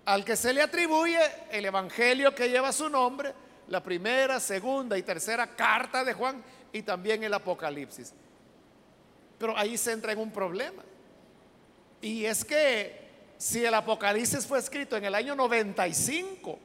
[0.04, 1.18] al que se le atribuye
[1.50, 3.32] el evangelio que lleva su nombre,
[3.68, 8.12] la primera, segunda y tercera carta de Juan y también el Apocalipsis.
[9.44, 10.82] Pero ahí se entra en un problema.
[12.00, 12.98] Y es que
[13.36, 16.58] si el Apocalipsis fue escrito en el año 95,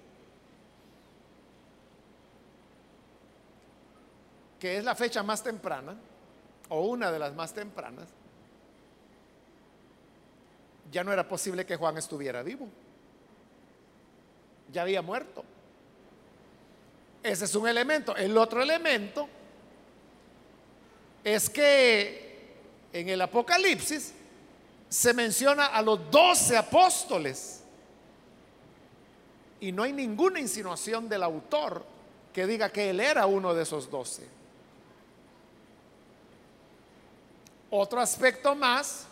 [4.58, 5.98] que es la fecha más temprana,
[6.70, 8.08] o una de las más tempranas,
[10.89, 12.65] ya no era posible que Juan estuviera vivo.
[14.72, 15.44] Ya había muerto.
[17.24, 18.15] Ese es un elemento.
[18.15, 19.28] El otro elemento
[21.26, 22.29] es que
[22.91, 24.13] en el Apocalipsis
[24.89, 27.62] se menciona a los doce apóstoles
[29.62, 31.86] y no hay ninguna insinuación del autor
[32.34, 34.25] que diga que él era uno de esos doce.
[37.69, 39.06] Otro aspecto más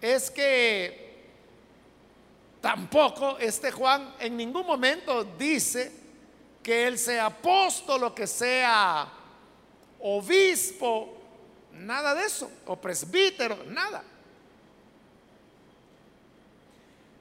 [0.00, 1.30] es que
[2.60, 5.92] tampoco este Juan en ningún momento dice
[6.62, 9.21] que él sea apóstol o que sea
[10.02, 11.16] obispo,
[11.72, 14.02] nada de eso, o presbítero, nada.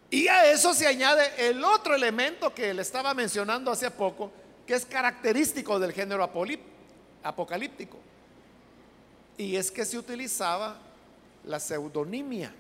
[0.10, 4.32] Y a eso se añade el otro elemento que le estaba mencionando hace poco,
[4.68, 6.30] que es característico del género
[7.24, 7.98] apocalíptico.
[9.38, 10.78] Y es que se utilizaba
[11.46, 12.54] la pseudonimia.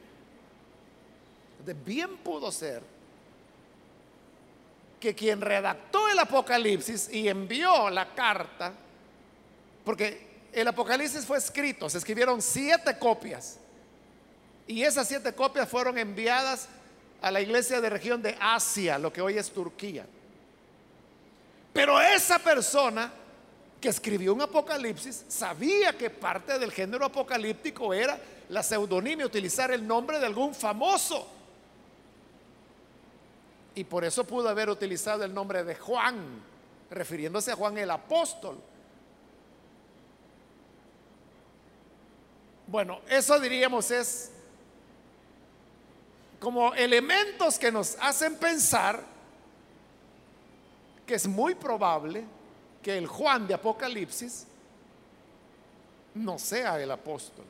[1.65, 2.81] De bien pudo ser
[4.99, 8.73] que quien redactó el Apocalipsis y envió la carta,
[9.83, 13.57] porque el Apocalipsis fue escrito, se escribieron siete copias,
[14.67, 16.67] y esas siete copias fueron enviadas
[17.21, 20.05] a la iglesia de región de Asia, lo que hoy es Turquía.
[21.73, 23.11] Pero esa persona
[23.79, 29.85] que escribió un apocalipsis sabía que parte del género apocalíptico era la pseudonimia, utilizar el
[29.85, 31.27] nombre de algún famoso.
[33.73, 36.43] Y por eso pudo haber utilizado el nombre de Juan,
[36.89, 38.57] refiriéndose a Juan el apóstol.
[42.71, 44.31] Bueno, eso diríamos es
[46.39, 49.03] como elementos que nos hacen pensar
[51.05, 52.23] que es muy probable
[52.81, 54.47] que el Juan de Apocalipsis
[56.15, 57.43] no sea el apóstol.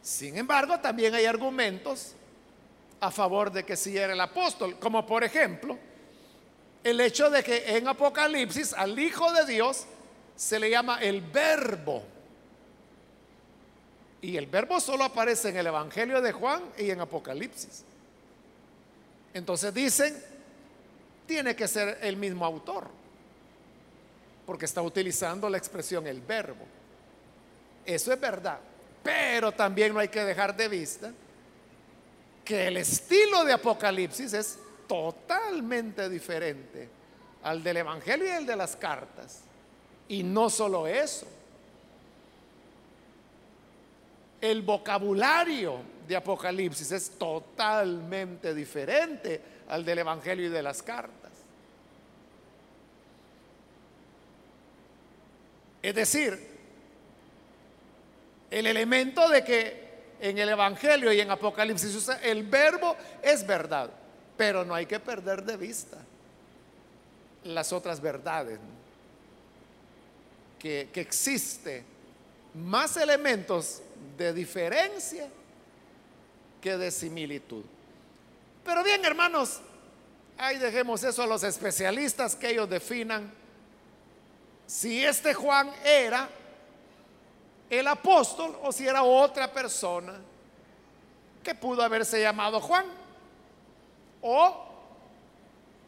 [0.00, 2.14] Sin embargo, también hay argumentos
[3.00, 5.76] a favor de que sí era el apóstol, como por ejemplo
[6.82, 9.84] el hecho de que en Apocalipsis al Hijo de Dios
[10.34, 12.11] se le llama el verbo.
[14.22, 17.84] Y el verbo solo aparece en el Evangelio de Juan y en Apocalipsis.
[19.34, 20.16] Entonces dicen,
[21.26, 22.86] tiene que ser el mismo autor,
[24.46, 26.64] porque está utilizando la expresión el verbo.
[27.84, 28.60] Eso es verdad,
[29.02, 31.10] pero también no hay que dejar de vista
[32.44, 36.88] que el estilo de Apocalipsis es totalmente diferente
[37.42, 39.40] al del Evangelio y el de las cartas.
[40.06, 41.26] Y no solo eso,
[44.42, 51.30] el vocabulario de Apocalipsis es totalmente diferente al del Evangelio y de las cartas.
[55.80, 56.38] Es decir,
[58.50, 63.90] el elemento de que en el Evangelio y en Apocalipsis el verbo es verdad,
[64.36, 65.98] pero no hay que perder de vista
[67.44, 68.58] las otras verdades,
[70.58, 71.00] que, que
[72.54, 73.82] más elementos
[74.16, 75.28] de diferencia
[76.60, 77.64] que de similitud.
[78.64, 79.60] Pero bien, hermanos,
[80.38, 83.32] ahí dejemos eso a los especialistas que ellos definan
[84.66, 86.28] si este Juan era
[87.68, 90.14] el apóstol o si era otra persona
[91.42, 92.86] que pudo haberse llamado Juan.
[94.20, 94.66] O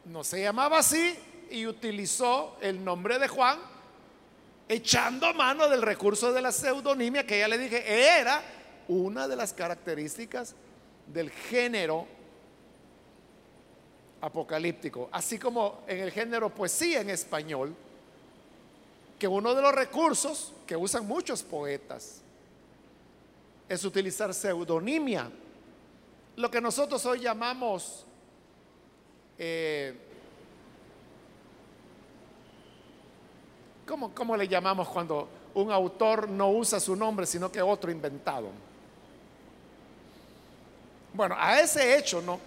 [0.05, 1.17] no se llamaba así
[1.49, 3.74] y utilizó el nombre de Juan
[4.67, 8.41] echando mano del recurso de la pseudonimia que ya le dije era
[8.87, 10.55] una de las características
[11.07, 12.07] del género
[14.21, 17.75] apocalíptico, así como en el género poesía en español,
[19.19, 22.21] que uno de los recursos que usan muchos poetas
[23.69, 25.29] es utilizar pseudonimia,
[26.35, 28.05] lo que nosotros hoy llamamos
[29.37, 29.93] eh,
[33.87, 38.49] ¿cómo, ¿cómo le llamamos cuando un autor no usa su nombre, sino que otro inventado?
[41.13, 42.39] Bueno, a ese hecho, ¿no?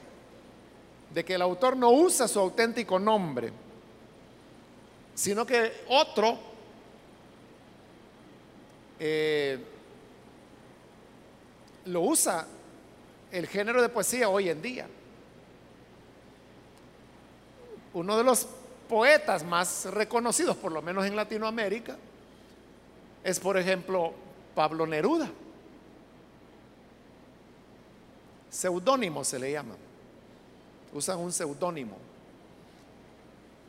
[1.12, 3.50] De que el autor no usa su auténtico nombre,
[5.14, 6.38] sino que otro
[9.00, 9.58] eh,
[11.86, 12.46] lo usa
[13.30, 14.86] el género de poesía hoy en día.
[17.94, 18.46] Uno de los
[18.88, 21.96] poetas más reconocidos, por lo menos en Latinoamérica,
[23.22, 24.12] es por ejemplo
[24.54, 25.28] Pablo Neruda.
[28.50, 29.74] Seudónimo se le llama.
[30.92, 31.96] Usan un seudónimo.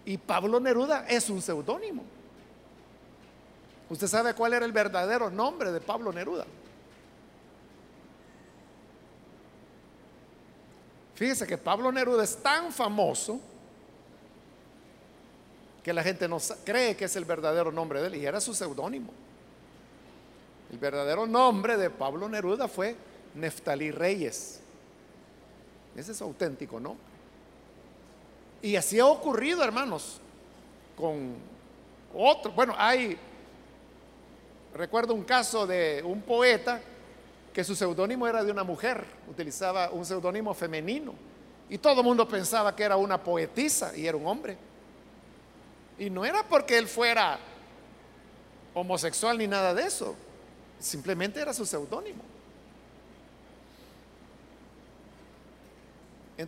[0.05, 2.03] Y Pablo Neruda es un seudónimo.
[3.89, 6.45] ¿Usted sabe cuál era el verdadero nombre de Pablo Neruda?
[11.15, 13.41] Fíjese que Pablo Neruda es tan famoso
[15.83, 18.53] que la gente no cree que es el verdadero nombre de él y era su
[18.53, 19.11] seudónimo.
[20.71, 22.95] El verdadero nombre de Pablo Neruda fue
[23.35, 24.59] Neftalí Reyes.
[25.95, 27.03] Ese es auténtico nombre.
[28.61, 30.19] Y así ha ocurrido, hermanos,
[30.95, 31.35] con
[32.13, 32.51] otro.
[32.51, 33.17] Bueno, hay
[34.73, 36.79] Recuerdo un caso de un poeta
[37.51, 41.13] que su seudónimo era de una mujer, utilizaba un seudónimo femenino.
[41.69, 44.57] Y todo el mundo pensaba que era una poetisa y era un hombre.
[45.99, 47.37] Y no era porque él fuera
[48.73, 50.15] homosexual ni nada de eso,
[50.79, 52.23] simplemente era su seudónimo.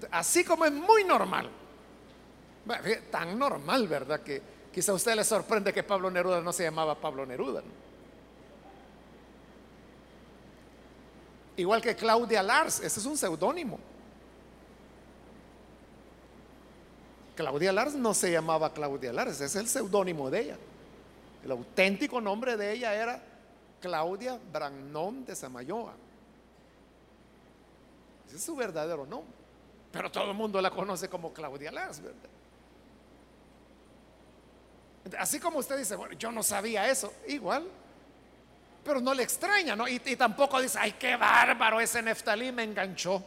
[0.10, 1.50] Así como es muy normal,
[3.12, 4.22] tan normal, ¿verdad?
[4.22, 4.42] Que
[4.74, 7.62] quizá a usted le sorprende que Pablo Neruda no se llamaba Pablo Neruda.
[11.58, 13.78] Igual que Claudia Lars, ese es un seudónimo.
[17.42, 20.58] Claudia Lars no se llamaba Claudia Lars, es el seudónimo de ella.
[21.44, 23.20] El auténtico nombre de ella era
[23.80, 25.94] Claudia Bragnón de Samayoa.
[28.28, 29.34] Ese es su verdadero nombre.
[29.92, 32.30] Pero todo el mundo la conoce como Claudia Lars, ¿verdad?
[35.18, 37.68] Así como usted dice, bueno, yo no sabía eso, igual
[38.84, 39.88] pero no le extraña, ¿no?
[39.88, 43.24] Y, tampoco dice, ay, qué bárbaro, ese Neftalí me enganchó.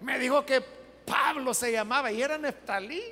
[0.00, 3.02] Me dijo que Pablo se llamaba y era Neftalí.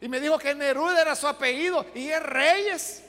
[0.00, 3.04] Y me dijo que Neruda era su apellido y es Reyes.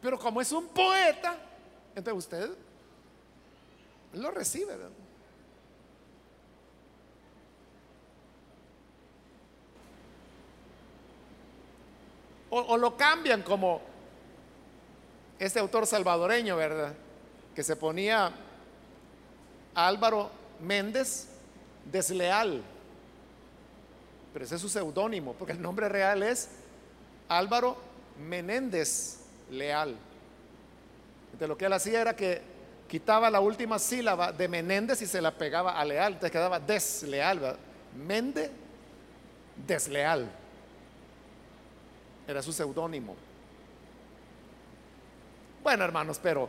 [0.00, 1.36] Pero como es un poeta,
[1.94, 2.50] entonces usted
[4.14, 4.76] lo recibe.
[4.76, 4.90] ¿verdad?
[12.50, 13.82] O, lo cambian como
[15.38, 16.94] este autor salvadoreño, ¿verdad?
[17.54, 18.32] Que se ponía
[19.86, 21.28] Álvaro Méndez
[21.84, 22.62] Desleal.
[24.32, 26.50] Pero ese es su seudónimo, porque el nombre real es
[27.28, 27.76] Álvaro
[28.28, 29.20] Menéndez
[29.50, 29.96] Leal.
[31.26, 32.42] Entonces lo que él hacía era que
[32.88, 37.38] quitaba la última sílaba de Menéndez y se la pegaba a Leal, entonces quedaba desleal,
[37.38, 37.58] ¿verdad?
[37.96, 38.50] Méndez
[39.66, 40.28] Desleal.
[42.26, 43.14] Era su seudónimo.
[45.62, 46.48] Bueno, hermanos, pero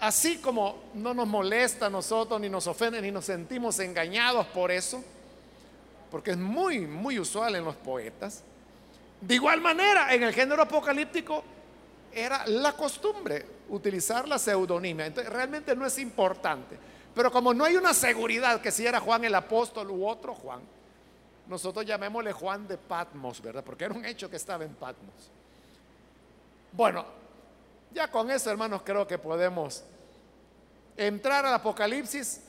[0.00, 4.70] así como no nos molesta a nosotros, ni nos ofende, ni nos sentimos engañados por
[4.70, 5.04] eso,
[6.10, 8.42] porque es muy, muy usual en los poetas,
[9.20, 11.44] de igual manera, en el género apocalíptico
[12.12, 15.06] era la costumbre utilizar la pseudonimia.
[15.06, 16.78] Entonces, realmente no es importante.
[17.14, 20.60] Pero como no hay una seguridad que si era Juan el apóstol u otro Juan,
[21.48, 23.62] nosotros llamémosle Juan de Patmos, ¿verdad?
[23.62, 25.30] Porque era un hecho que estaba en Patmos.
[26.72, 27.04] Bueno,
[27.92, 29.82] ya con eso, hermanos, creo que podemos
[30.96, 32.40] entrar al Apocalipsis,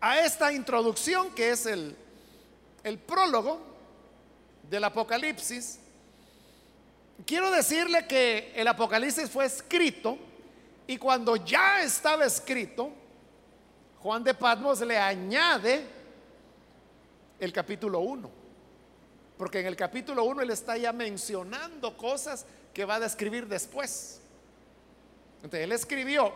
[0.00, 1.96] a esta introducción que es el,
[2.82, 3.60] el prólogo
[4.68, 5.78] del Apocalipsis.
[7.26, 10.18] Quiero decirle que el Apocalipsis fue escrito
[10.86, 12.90] Y cuando ya estaba escrito,
[14.00, 15.86] Juan de Patmos le añade
[17.40, 18.30] el capítulo 1.
[19.38, 22.44] Porque en el capítulo 1 él está ya mencionando cosas
[22.74, 24.20] que va a describir después.
[25.36, 26.32] Entonces él escribió,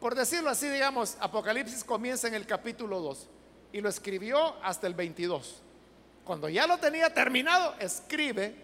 [0.00, 3.28] por decirlo así, digamos, Apocalipsis comienza en el capítulo 2
[3.72, 5.62] y lo escribió hasta el 22.
[6.24, 8.54] Cuando ya lo tenía terminado, escribe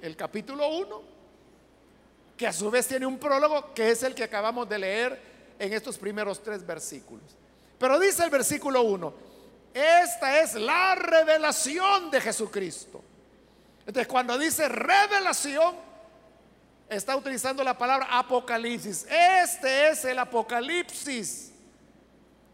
[0.00, 1.02] el capítulo 1,
[2.36, 5.20] que a su vez tiene un prólogo, que es el que acabamos de leer
[5.58, 7.36] en estos primeros tres versículos.
[7.78, 9.12] Pero dice el versículo 1,
[9.74, 13.02] esta es la revelación de Jesucristo.
[13.80, 15.87] Entonces, cuando dice revelación,
[16.88, 19.06] está utilizando la palabra apocalipsis.
[19.08, 21.52] Este es el apocalipsis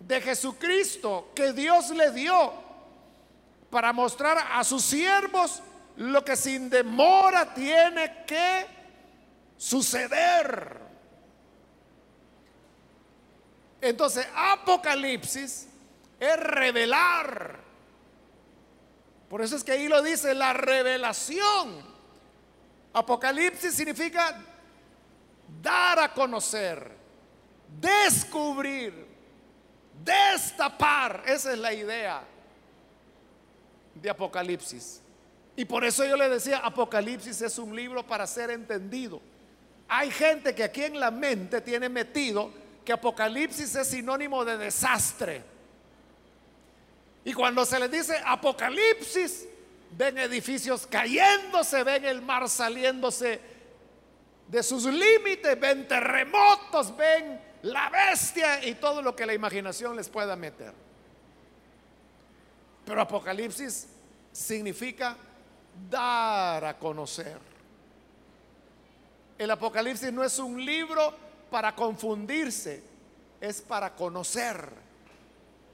[0.01, 2.53] de Jesucristo que Dios le dio
[3.71, 5.63] para mostrar a sus siervos
[5.97, 8.67] lo que sin demora tiene que
[9.57, 10.81] suceder.
[13.81, 15.69] Entonces, Apocalipsis
[16.19, 17.59] es revelar.
[19.29, 21.94] Por eso es que ahí lo dice, la revelación.
[22.95, 24.41] Apocalipsis significa
[25.61, 26.93] dar a conocer,
[27.81, 29.07] descubrir,
[30.05, 31.25] destapar.
[31.27, 32.23] Esa es la idea
[33.95, 35.01] de Apocalipsis.
[35.57, 39.21] Y por eso yo le decía, Apocalipsis es un libro para ser entendido.
[39.89, 42.51] Hay gente que aquí en la mente tiene metido
[42.85, 45.43] que Apocalipsis es sinónimo de desastre.
[47.25, 49.49] Y cuando se les dice Apocalipsis,
[49.97, 53.41] ven edificios cayéndose, ven el mar saliéndose
[54.49, 60.09] de sus límites, ven terremotos, ven la bestia y todo lo que la imaginación les
[60.09, 60.73] pueda meter.
[62.85, 63.89] Pero Apocalipsis
[64.33, 65.17] significa
[65.89, 67.39] dar a conocer.
[69.39, 71.17] El Apocalipsis no es un libro
[71.51, 72.83] para confundirse,
[73.41, 74.69] es para conocer.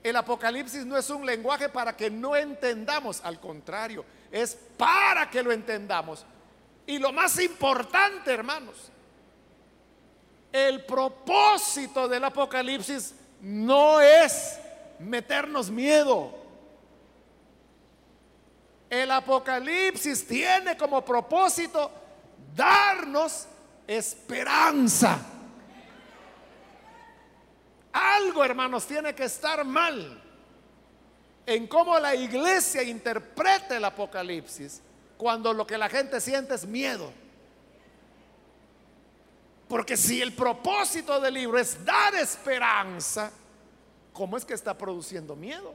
[0.03, 5.43] El Apocalipsis no es un lenguaje para que no entendamos, al contrario, es para que
[5.43, 6.25] lo entendamos.
[6.87, 8.91] Y lo más importante, hermanos,
[10.53, 14.59] el propósito del Apocalipsis no es
[14.99, 16.35] meternos miedo.
[18.89, 21.91] El Apocalipsis tiene como propósito
[22.57, 23.47] darnos
[23.87, 25.19] esperanza.
[27.93, 30.23] Algo, hermanos, tiene que estar mal
[31.47, 34.81] en cómo la iglesia interpreta el Apocalipsis
[35.17, 37.13] cuando lo que la gente siente es miedo.
[39.69, 43.31] Porque si el propósito del libro es dar esperanza,
[44.13, 45.75] ¿cómo es que está produciendo miedo?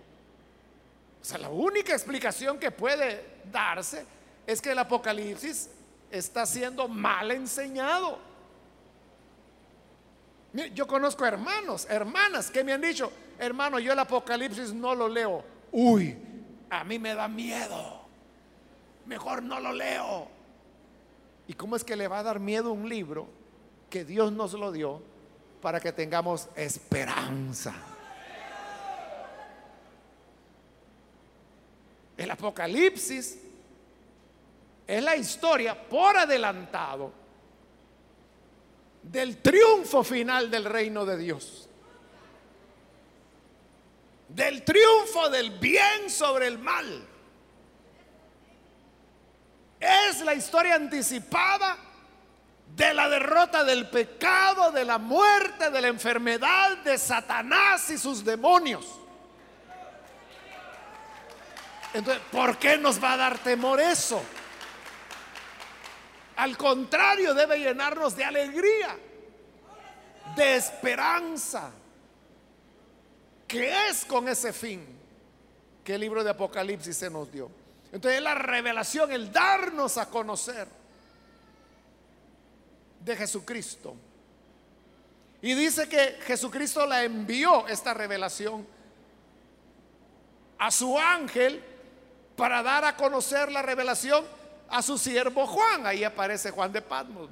[1.22, 4.05] O sea, la única explicación que puede darse
[4.45, 5.70] es que el Apocalipsis
[6.11, 8.20] está siendo mal enseñado.
[10.74, 15.43] Yo conozco hermanos, hermanas que me han dicho, hermano, yo el Apocalipsis no lo leo.
[15.72, 16.18] Uy,
[16.70, 18.01] a mí me da miedo.
[19.06, 20.30] Mejor no lo leo.
[21.47, 23.28] ¿Y cómo es que le va a dar miedo un libro
[23.89, 25.01] que Dios nos lo dio
[25.62, 27.74] para que tengamos esperanza?
[32.16, 33.39] El Apocalipsis
[34.88, 37.24] es la historia por adelantado
[39.12, 41.70] del triunfo final del reino de Dios.
[44.28, 47.08] Del triunfo del bien sobre el mal.
[49.80, 51.78] Es la historia anticipada
[52.76, 58.26] de la derrota del pecado, de la muerte, de la enfermedad, de Satanás y sus
[58.26, 58.86] demonios.
[61.93, 64.22] Entonces, ¿por qué nos va a dar temor eso?
[66.36, 68.97] Al contrario, debe llenarnos de alegría,
[70.36, 71.71] de esperanza.
[73.47, 74.86] ¿Qué es con ese fin
[75.83, 77.49] que el libro de Apocalipsis se nos dio?
[77.91, 80.67] Entonces la revelación, el darnos a conocer
[82.99, 83.95] de Jesucristo.
[85.41, 88.67] Y dice que Jesucristo la envió esta revelación
[90.57, 91.63] a su ángel
[92.36, 94.25] para dar a conocer la revelación
[94.70, 95.86] a su siervo Juan.
[95.86, 97.30] Ahí aparece Juan de Patmos.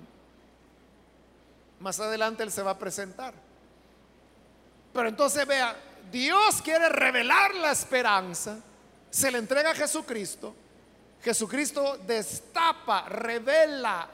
[1.79, 3.33] Más adelante él se va a presentar.
[4.93, 5.75] Pero entonces vea,
[6.11, 8.57] Dios quiere revelar la esperanza,
[9.09, 10.55] se le entrega a Jesucristo.
[11.21, 14.07] Jesucristo destapa, revela,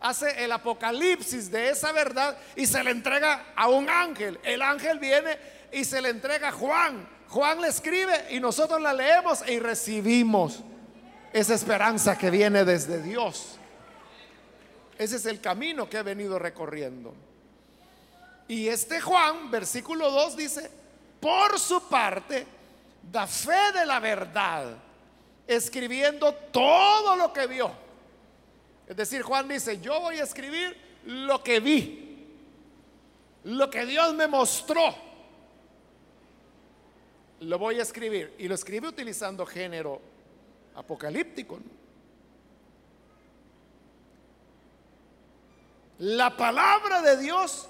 [0.00, 4.38] hace el apocalipsis de esa verdad y se le entrega a un ángel.
[4.42, 5.38] El ángel viene
[5.72, 7.08] y se le entrega a Juan.
[7.28, 10.62] Juan le escribe y nosotros la leemos y recibimos
[11.32, 13.56] esa esperanza que viene desde Dios.
[14.98, 17.14] Ese es el camino que he venido recorriendo.
[18.48, 20.70] Y este Juan, versículo 2 dice,
[21.20, 22.46] por su parte,
[23.10, 24.76] da fe de la verdad,
[25.46, 27.70] escribiendo todo lo que vio.
[28.88, 30.76] Es decir, Juan dice, yo voy a escribir
[31.06, 32.26] lo que vi,
[33.44, 34.94] lo que Dios me mostró.
[37.40, 38.34] Lo voy a escribir.
[38.38, 40.00] Y lo escribe utilizando género
[40.74, 41.58] apocalíptico.
[45.98, 47.68] La palabra de Dios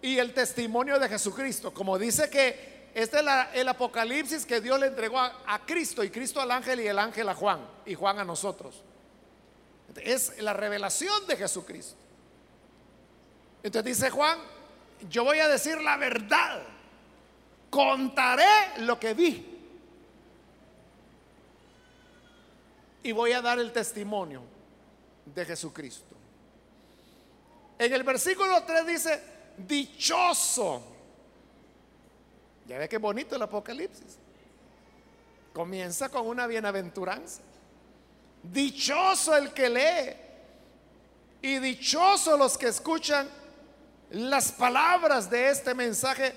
[0.00, 1.72] y el testimonio de Jesucristo.
[1.72, 3.24] Como dice que este es
[3.54, 7.28] el apocalipsis que Dios le entregó a, Cristo y Cristo al ángel y el ángel
[7.28, 8.82] a Juan y Juan a nosotros.
[9.96, 11.96] Es la revelación de Jesucristo.
[13.62, 14.38] Entonces dice Juan,
[15.08, 16.62] yo voy a decir la verdad,
[17.70, 19.51] contaré lo que vi
[23.02, 24.42] y voy a dar el testimonio
[25.26, 26.14] de Jesucristo.
[27.78, 29.22] En el versículo 3 dice,
[29.56, 30.82] dichoso.
[32.66, 34.18] Ya ve qué bonito el Apocalipsis.
[35.52, 37.40] Comienza con una bienaventuranza.
[38.42, 40.16] Dichoso el que lee
[41.42, 43.28] y dichoso los que escuchan
[44.10, 46.32] las palabras de este mensaje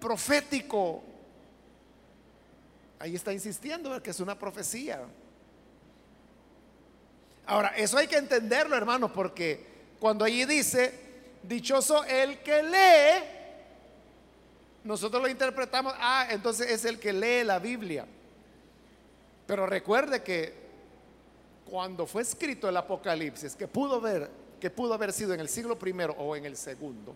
[0.00, 1.02] profético.
[2.98, 5.00] Ahí está insistiendo que es una profecía.
[7.46, 9.66] Ahora, eso hay que entenderlo, hermano, porque
[10.00, 10.92] cuando allí dice
[11.42, 13.24] dichoso el que lee,
[14.84, 18.06] nosotros lo interpretamos, ah, entonces es el que lee la Biblia.
[19.46, 20.54] Pero recuerde que
[21.64, 24.30] cuando fue escrito el Apocalipsis, que pudo ver,
[24.60, 27.14] que pudo haber sido en el siglo primero o en el segundo,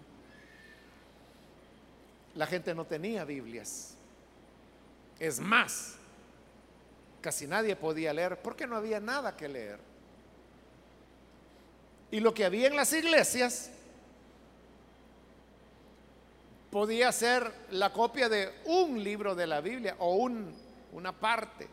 [2.34, 3.94] la gente no tenía Biblias.
[5.18, 5.96] Es más,
[7.20, 9.87] casi nadie podía leer porque no había nada que leer.
[12.10, 13.70] Y lo que había en las iglesias
[16.70, 20.28] podía ser la copia de un libro de la Biblia o
[20.92, 21.68] una parte.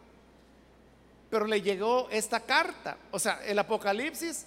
[1.30, 2.98] Pero le llegó esta carta.
[3.12, 4.46] O sea, el Apocalipsis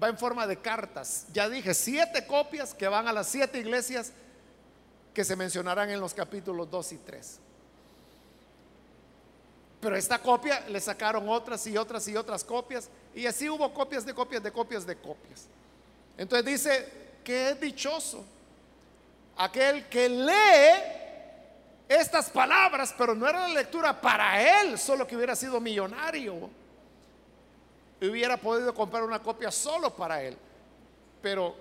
[0.00, 1.26] va en forma de cartas.
[1.32, 4.12] Ya dije, siete copias que van a las siete iglesias
[5.12, 7.40] que se mencionarán en los capítulos 2 y 3.
[9.80, 12.88] Pero esta copia le sacaron otras y otras y otras copias.
[13.14, 15.46] Y así hubo copias de copias de copias de copias.
[16.16, 18.24] Entonces dice que es dichoso
[19.36, 20.98] aquel que lee
[21.88, 26.50] estas palabras, pero no era la lectura para él, solo que hubiera sido millonario.
[28.00, 30.36] Hubiera podido comprar una copia solo para él.
[31.22, 31.54] Pero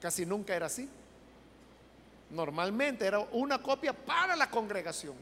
[0.00, 0.88] casi nunca era así.
[2.30, 5.14] Normalmente era una copia para la congregación.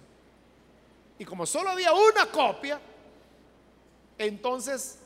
[1.18, 2.80] Y como solo había una copia,
[4.18, 4.98] entonces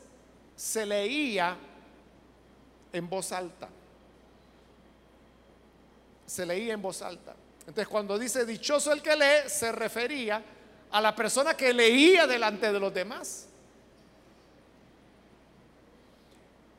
[0.55, 1.57] se leía
[2.91, 3.69] en voz alta
[6.27, 7.33] se leía en voz alta.
[7.61, 10.43] Entonces cuando dice dichoso el que lee, se refería
[10.91, 13.47] a la persona que leía delante de los demás.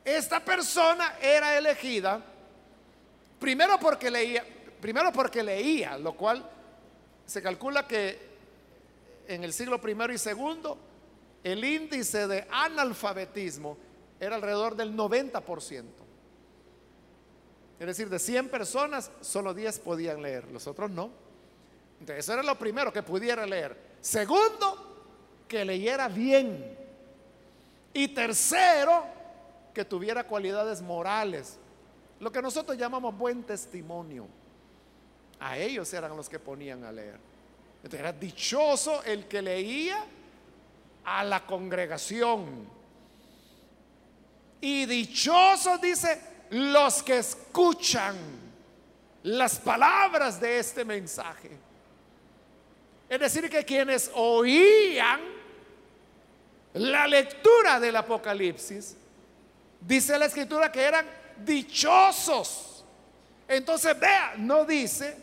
[0.05, 2.23] Esta persona era elegida
[3.39, 4.45] primero porque leía,
[4.79, 6.47] primero porque leía, lo cual
[7.25, 8.28] se calcula que
[9.29, 10.77] en el siglo primero y segundo
[11.43, 13.77] el índice de analfabetismo
[14.19, 15.83] era alrededor del 90%.
[17.79, 21.11] Es decir, de 100 personas, solo 10 podían leer, los otros no.
[21.99, 23.77] Entonces, eso era lo primero, que pudiera leer.
[24.01, 25.05] Segundo,
[25.47, 26.77] que leyera bien.
[27.93, 29.05] Y tercero,
[29.73, 31.57] que tuviera cualidades morales.
[32.19, 34.27] Lo que nosotros llamamos buen testimonio.
[35.39, 37.28] A ellos eran los que ponían a leer.
[37.83, 40.03] Era dichoso el que leía
[41.05, 42.67] a la congregación.
[44.61, 46.21] Y dichoso, dice,
[46.51, 48.15] los que escuchan
[49.23, 51.51] las palabras de este mensaje.
[53.07, 55.21] Es decir, que quienes oían
[56.73, 58.95] la lectura del Apocalipsis,
[59.81, 61.05] dice la escritura que eran
[61.43, 62.83] dichosos.
[63.47, 65.17] Entonces, vea, no dice,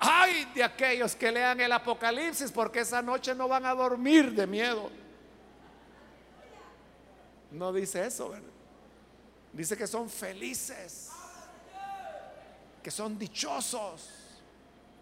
[0.00, 4.46] ay de aquellos que lean el Apocalipsis porque esa noche no van a dormir de
[4.46, 4.90] miedo.
[7.50, 8.32] No dice eso.
[9.52, 11.10] Dice que son felices,
[12.82, 14.08] que son dichosos,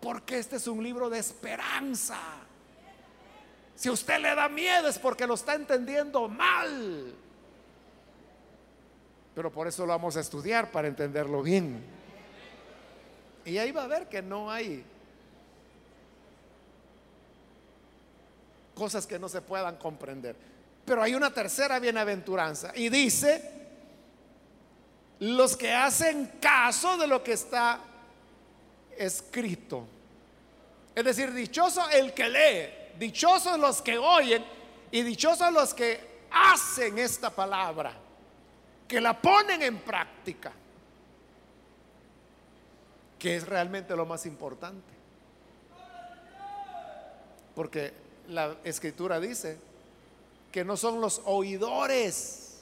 [0.00, 2.18] porque este es un libro de esperanza.
[3.74, 7.14] Si usted le da miedo es porque lo está entendiendo mal.
[9.34, 11.97] Pero por eso lo vamos a estudiar para entenderlo bien.
[13.48, 14.84] Y ahí va a ver que no hay
[18.74, 20.36] cosas que no se puedan comprender.
[20.84, 23.56] Pero hay una tercera bienaventuranza y dice
[25.20, 27.80] los que hacen caso de lo que está
[28.96, 29.86] escrito.
[30.94, 34.44] Es decir, dichoso el que lee, dichosos los que oyen
[34.90, 37.92] y dichosos los que hacen esta palabra,
[38.86, 40.52] que la ponen en práctica,
[43.18, 44.92] que es realmente lo más importante.
[47.54, 47.92] Porque
[48.28, 49.58] la escritura dice
[50.52, 52.60] que no son los oidores,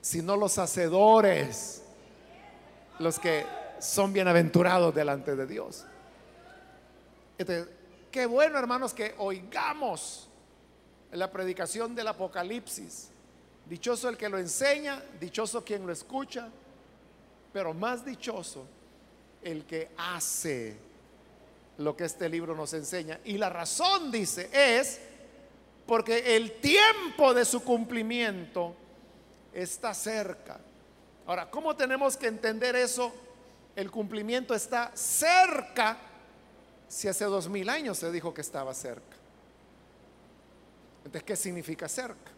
[0.00, 1.82] sino los hacedores
[2.98, 3.46] los que
[3.80, 5.84] son bienaventurados delante de Dios.
[7.38, 7.68] Entonces,
[8.10, 10.28] qué bueno, hermanos, que oigamos
[11.12, 13.08] la predicación del Apocalipsis.
[13.66, 16.50] Dichoso el que lo enseña, dichoso quien lo escucha,
[17.52, 18.66] pero más dichoso
[19.42, 20.76] el que hace
[21.78, 23.20] lo que este libro nos enseña.
[23.24, 25.00] Y la razón, dice, es
[25.86, 28.74] porque el tiempo de su cumplimiento
[29.52, 30.60] está cerca.
[31.26, 33.12] Ahora, ¿cómo tenemos que entender eso?
[33.74, 35.96] El cumplimiento está cerca
[36.88, 39.16] si hace dos mil años se dijo que estaba cerca.
[40.98, 42.30] Entonces, ¿qué significa cerca?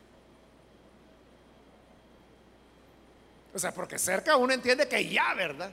[3.55, 5.71] O sea, porque cerca uno entiende que ya, ¿verdad?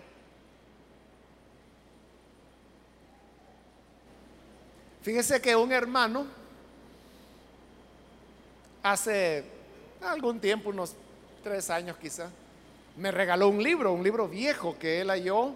[5.01, 6.27] Fíjese que un hermano
[8.83, 9.43] hace
[10.01, 10.93] algún tiempo, unos
[11.41, 12.29] tres años quizá,
[12.97, 15.55] me regaló un libro, un libro viejo que él halló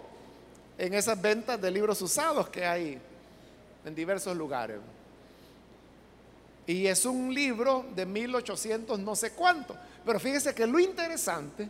[0.78, 2.98] en esas ventas de libros usados que hay
[3.84, 4.78] en diversos lugares.
[6.66, 9.76] Y es un libro de 1800 no sé cuánto.
[10.06, 11.68] Pero fíjese que lo interesante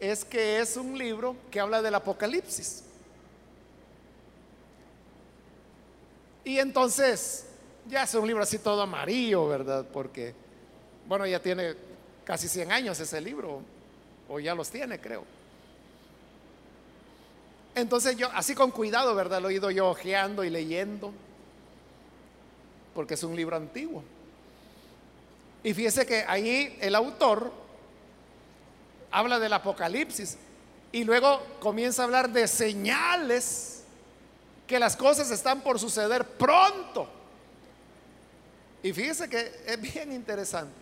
[0.00, 2.84] es que es un libro que habla del Apocalipsis.
[6.44, 7.46] Y entonces,
[7.88, 9.84] ya es un libro así todo amarillo, ¿verdad?
[9.92, 10.34] Porque,
[11.06, 11.74] bueno, ya tiene
[12.24, 13.60] casi 100 años ese libro,
[14.28, 15.24] o ya los tiene, creo.
[17.74, 19.40] Entonces yo, así con cuidado, ¿verdad?
[19.40, 21.12] Lo he ido yo ojeando y leyendo,
[22.94, 24.02] porque es un libro antiguo.
[25.62, 27.52] Y fíjese que ahí el autor
[29.10, 30.36] habla del apocalipsis
[30.92, 33.82] y luego comienza a hablar de señales
[34.66, 37.08] que las cosas están por suceder pronto.
[38.82, 40.72] Y fíjese que es bien interesante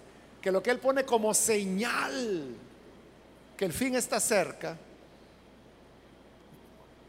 [0.40, 2.54] que lo que él pone como señal
[3.56, 4.76] que el fin está cerca,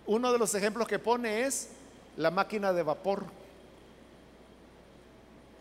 [0.06, 1.68] uno de los ejemplos que pone es
[2.16, 3.26] la máquina de vapor.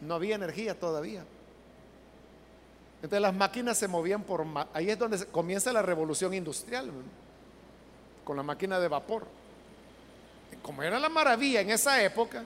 [0.00, 1.24] No había energía todavía.
[2.96, 4.44] Entonces las máquinas se movían por...
[4.72, 6.90] Ahí es donde comienza la revolución industrial,
[8.24, 9.26] con la máquina de vapor.
[10.62, 12.44] Como era la maravilla en esa época,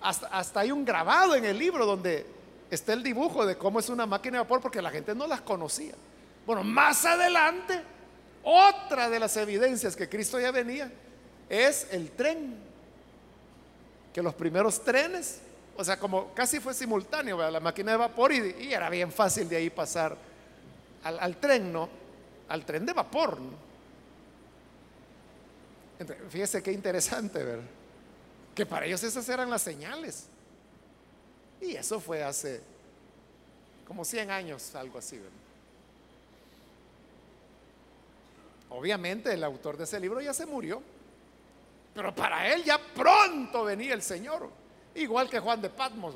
[0.00, 2.26] hasta, hasta hay un grabado en el libro donde
[2.70, 5.40] está el dibujo de cómo es una máquina de vapor porque la gente no las
[5.40, 5.94] conocía.
[6.44, 7.80] Bueno, más adelante,
[8.42, 10.92] otra de las evidencias que Cristo ya venía
[11.48, 12.56] es el tren.
[14.12, 15.40] Que los primeros trenes,
[15.76, 19.56] o sea, como casi fue simultáneo, la máquina de vapor y, era bien fácil de
[19.56, 20.16] ahí pasar
[21.02, 21.88] al, tren, ¿no?
[22.48, 23.38] Al tren de vapor.
[26.30, 27.64] fíjese qué interesante, ¿verdad?
[28.54, 30.26] Que para ellos esas eran las señales.
[31.60, 32.60] Y eso fue hace
[33.86, 35.32] como 100 años, algo así, ¿verdad?
[38.70, 40.82] Obviamente el autor de ese libro ya se murió,
[41.94, 44.50] pero para él ya pronto venía el Señor,
[44.94, 46.14] igual que Juan de Patmos.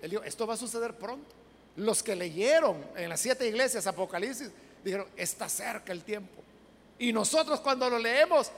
[0.00, 1.34] Él dijo, esto va a suceder pronto.
[1.76, 4.50] Los que leyeron en las siete iglesias Apocalipsis
[4.84, 6.42] dijeron, está cerca el tiempo.
[6.98, 8.50] Y nosotros cuando lo leemos,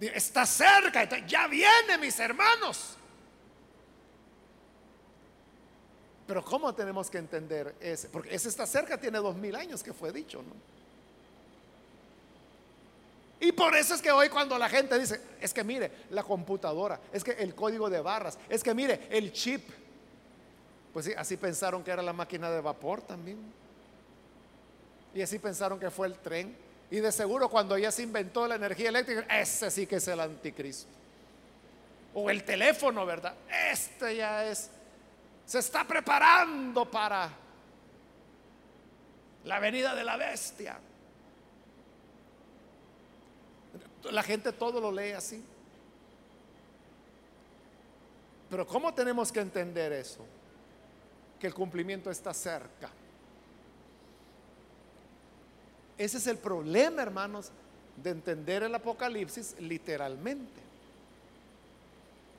[0.00, 2.96] está cerca, ya viene mis hermanos.
[6.26, 8.08] Pero ¿cómo tenemos que entender ese?
[8.08, 10.75] Porque ese está cerca, tiene dos mil años que fue dicho, ¿no?
[13.38, 16.98] Y por eso es que hoy cuando la gente dice, es que mire, la computadora,
[17.12, 19.68] es que el código de barras, es que mire, el chip.
[20.92, 23.38] Pues sí, así pensaron que era la máquina de vapor también.
[25.14, 26.56] Y así pensaron que fue el tren.
[26.90, 30.20] Y de seguro cuando ya se inventó la energía eléctrica, ese sí que es el
[30.20, 30.88] anticristo.
[32.14, 33.34] O el teléfono, ¿verdad?
[33.70, 34.70] Este ya es,
[35.44, 37.30] se está preparando para
[39.44, 40.78] la venida de la bestia.
[44.10, 45.42] La gente todo lo lee así.
[48.48, 50.24] Pero ¿cómo tenemos que entender eso?
[51.40, 52.90] Que el cumplimiento está cerca.
[55.98, 57.50] Ese es el problema, hermanos,
[57.96, 60.60] de entender el Apocalipsis literalmente.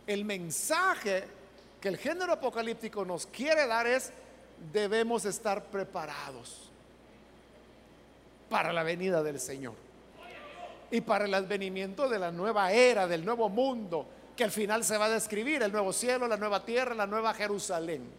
[0.06, 1.26] El mensaje
[1.82, 4.12] que el género apocalíptico nos quiere dar es,
[4.72, 6.70] debemos estar preparados
[8.50, 9.87] para la venida del Señor.
[10.92, 14.98] Y para el advenimiento de la nueva era, del nuevo mundo, que al final se
[14.98, 18.10] va a describir, el nuevo cielo, la nueva tierra, la nueva Jerusalén,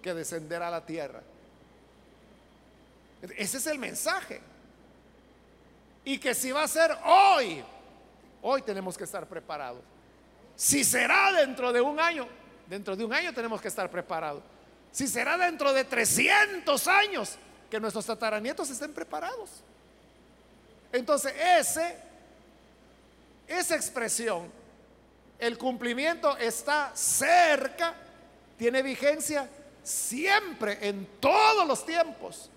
[0.00, 1.22] que descenderá a la tierra.
[3.36, 4.40] Ese es el mensaje.
[6.04, 7.64] Y que si va a ser hoy,
[8.42, 9.82] hoy tenemos que estar preparados.
[10.54, 12.28] Si será dentro de un año,
[12.68, 14.42] dentro de un año tenemos que estar preparados.
[14.92, 17.36] Si será dentro de 300 años,
[17.70, 19.64] que nuestros tataranietos estén preparados.
[20.92, 21.96] Entonces, ese,
[23.46, 24.50] esa expresión,
[25.38, 27.94] el cumplimiento está cerca,
[28.56, 29.48] tiene vigencia
[29.82, 32.50] siempre, en todos los tiempos.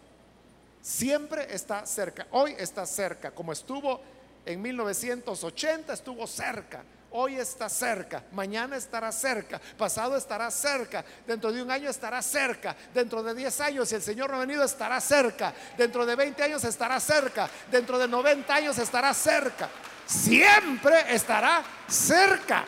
[0.82, 2.28] Siempre está cerca.
[2.32, 4.00] Hoy está cerca, como estuvo
[4.46, 6.84] en 1980, estuvo cerca.
[7.12, 12.76] Hoy está cerca, mañana estará cerca, pasado estará cerca, dentro de un año estará cerca,
[12.94, 16.44] dentro de 10 años, si el Señor no ha venido, estará cerca, dentro de 20
[16.44, 19.70] años estará cerca, dentro de 90 años estará cerca,
[20.08, 22.66] siempre estará cerca.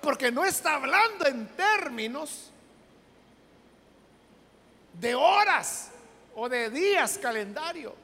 [0.00, 2.50] Porque no está hablando en términos
[4.98, 5.90] de horas
[6.34, 7.94] o de días calendario.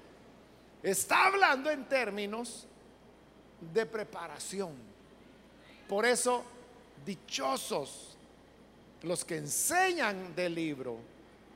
[0.82, 2.66] Está hablando en términos
[3.60, 4.72] de preparación.
[5.88, 6.44] Por eso,
[7.04, 8.16] dichosos
[9.02, 10.98] los que enseñan del libro,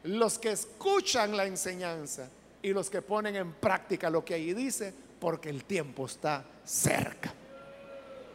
[0.04, 2.28] los que escuchan la enseñanza
[2.62, 7.32] y los que ponen en práctica lo que ahí dice, porque el tiempo está cerca.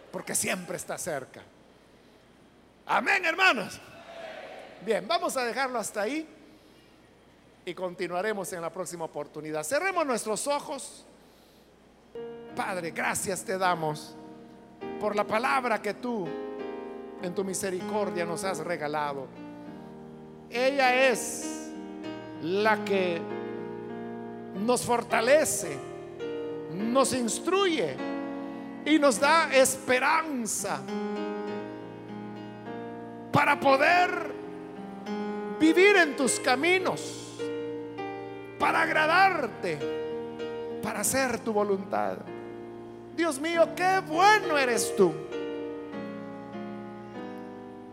[0.09, 1.41] Porque siempre está cerca.
[2.85, 3.77] Amén, hermanos.
[4.85, 6.25] Bien, vamos a dejarlo hasta ahí
[7.65, 9.65] y continuaremos en la próxima oportunidad.
[9.65, 11.05] Cerremos nuestros ojos.
[12.55, 14.15] Padre, gracias te damos
[15.01, 16.25] por la palabra que tú
[17.21, 19.27] en tu misericordia nos has regalado.
[20.49, 21.69] Ella es
[22.43, 23.21] la que
[24.55, 25.86] nos fortalece,
[26.73, 27.95] nos instruye
[28.85, 30.79] y nos da esperanza
[33.31, 34.31] para poder
[35.59, 37.37] vivir en tus caminos,
[38.57, 39.77] para agradarte,
[40.81, 42.17] para hacer tu voluntad.
[43.15, 45.13] Dios mío, qué bueno eres tú.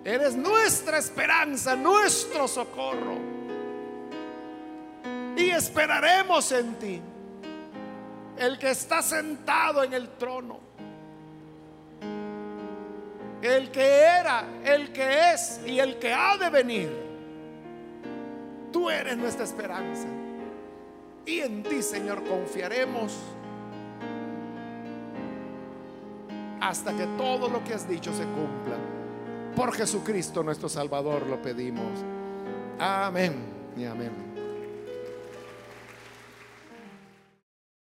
[0.05, 3.17] Eres nuestra esperanza, nuestro socorro.
[5.37, 7.03] Y esperaremos en ti,
[8.39, 10.59] el que está sentado en el trono,
[13.43, 17.05] el que era, el que es y el que ha de venir.
[18.73, 20.09] Tú eres nuestra esperanza.
[21.27, 23.17] Y en ti, Señor, confiaremos
[26.61, 28.77] hasta que todo lo que has dicho se cumpla.
[29.55, 32.05] Por Jesucristo nuestro Salvador lo pedimos.
[32.79, 33.35] Amén
[33.77, 34.34] y amén.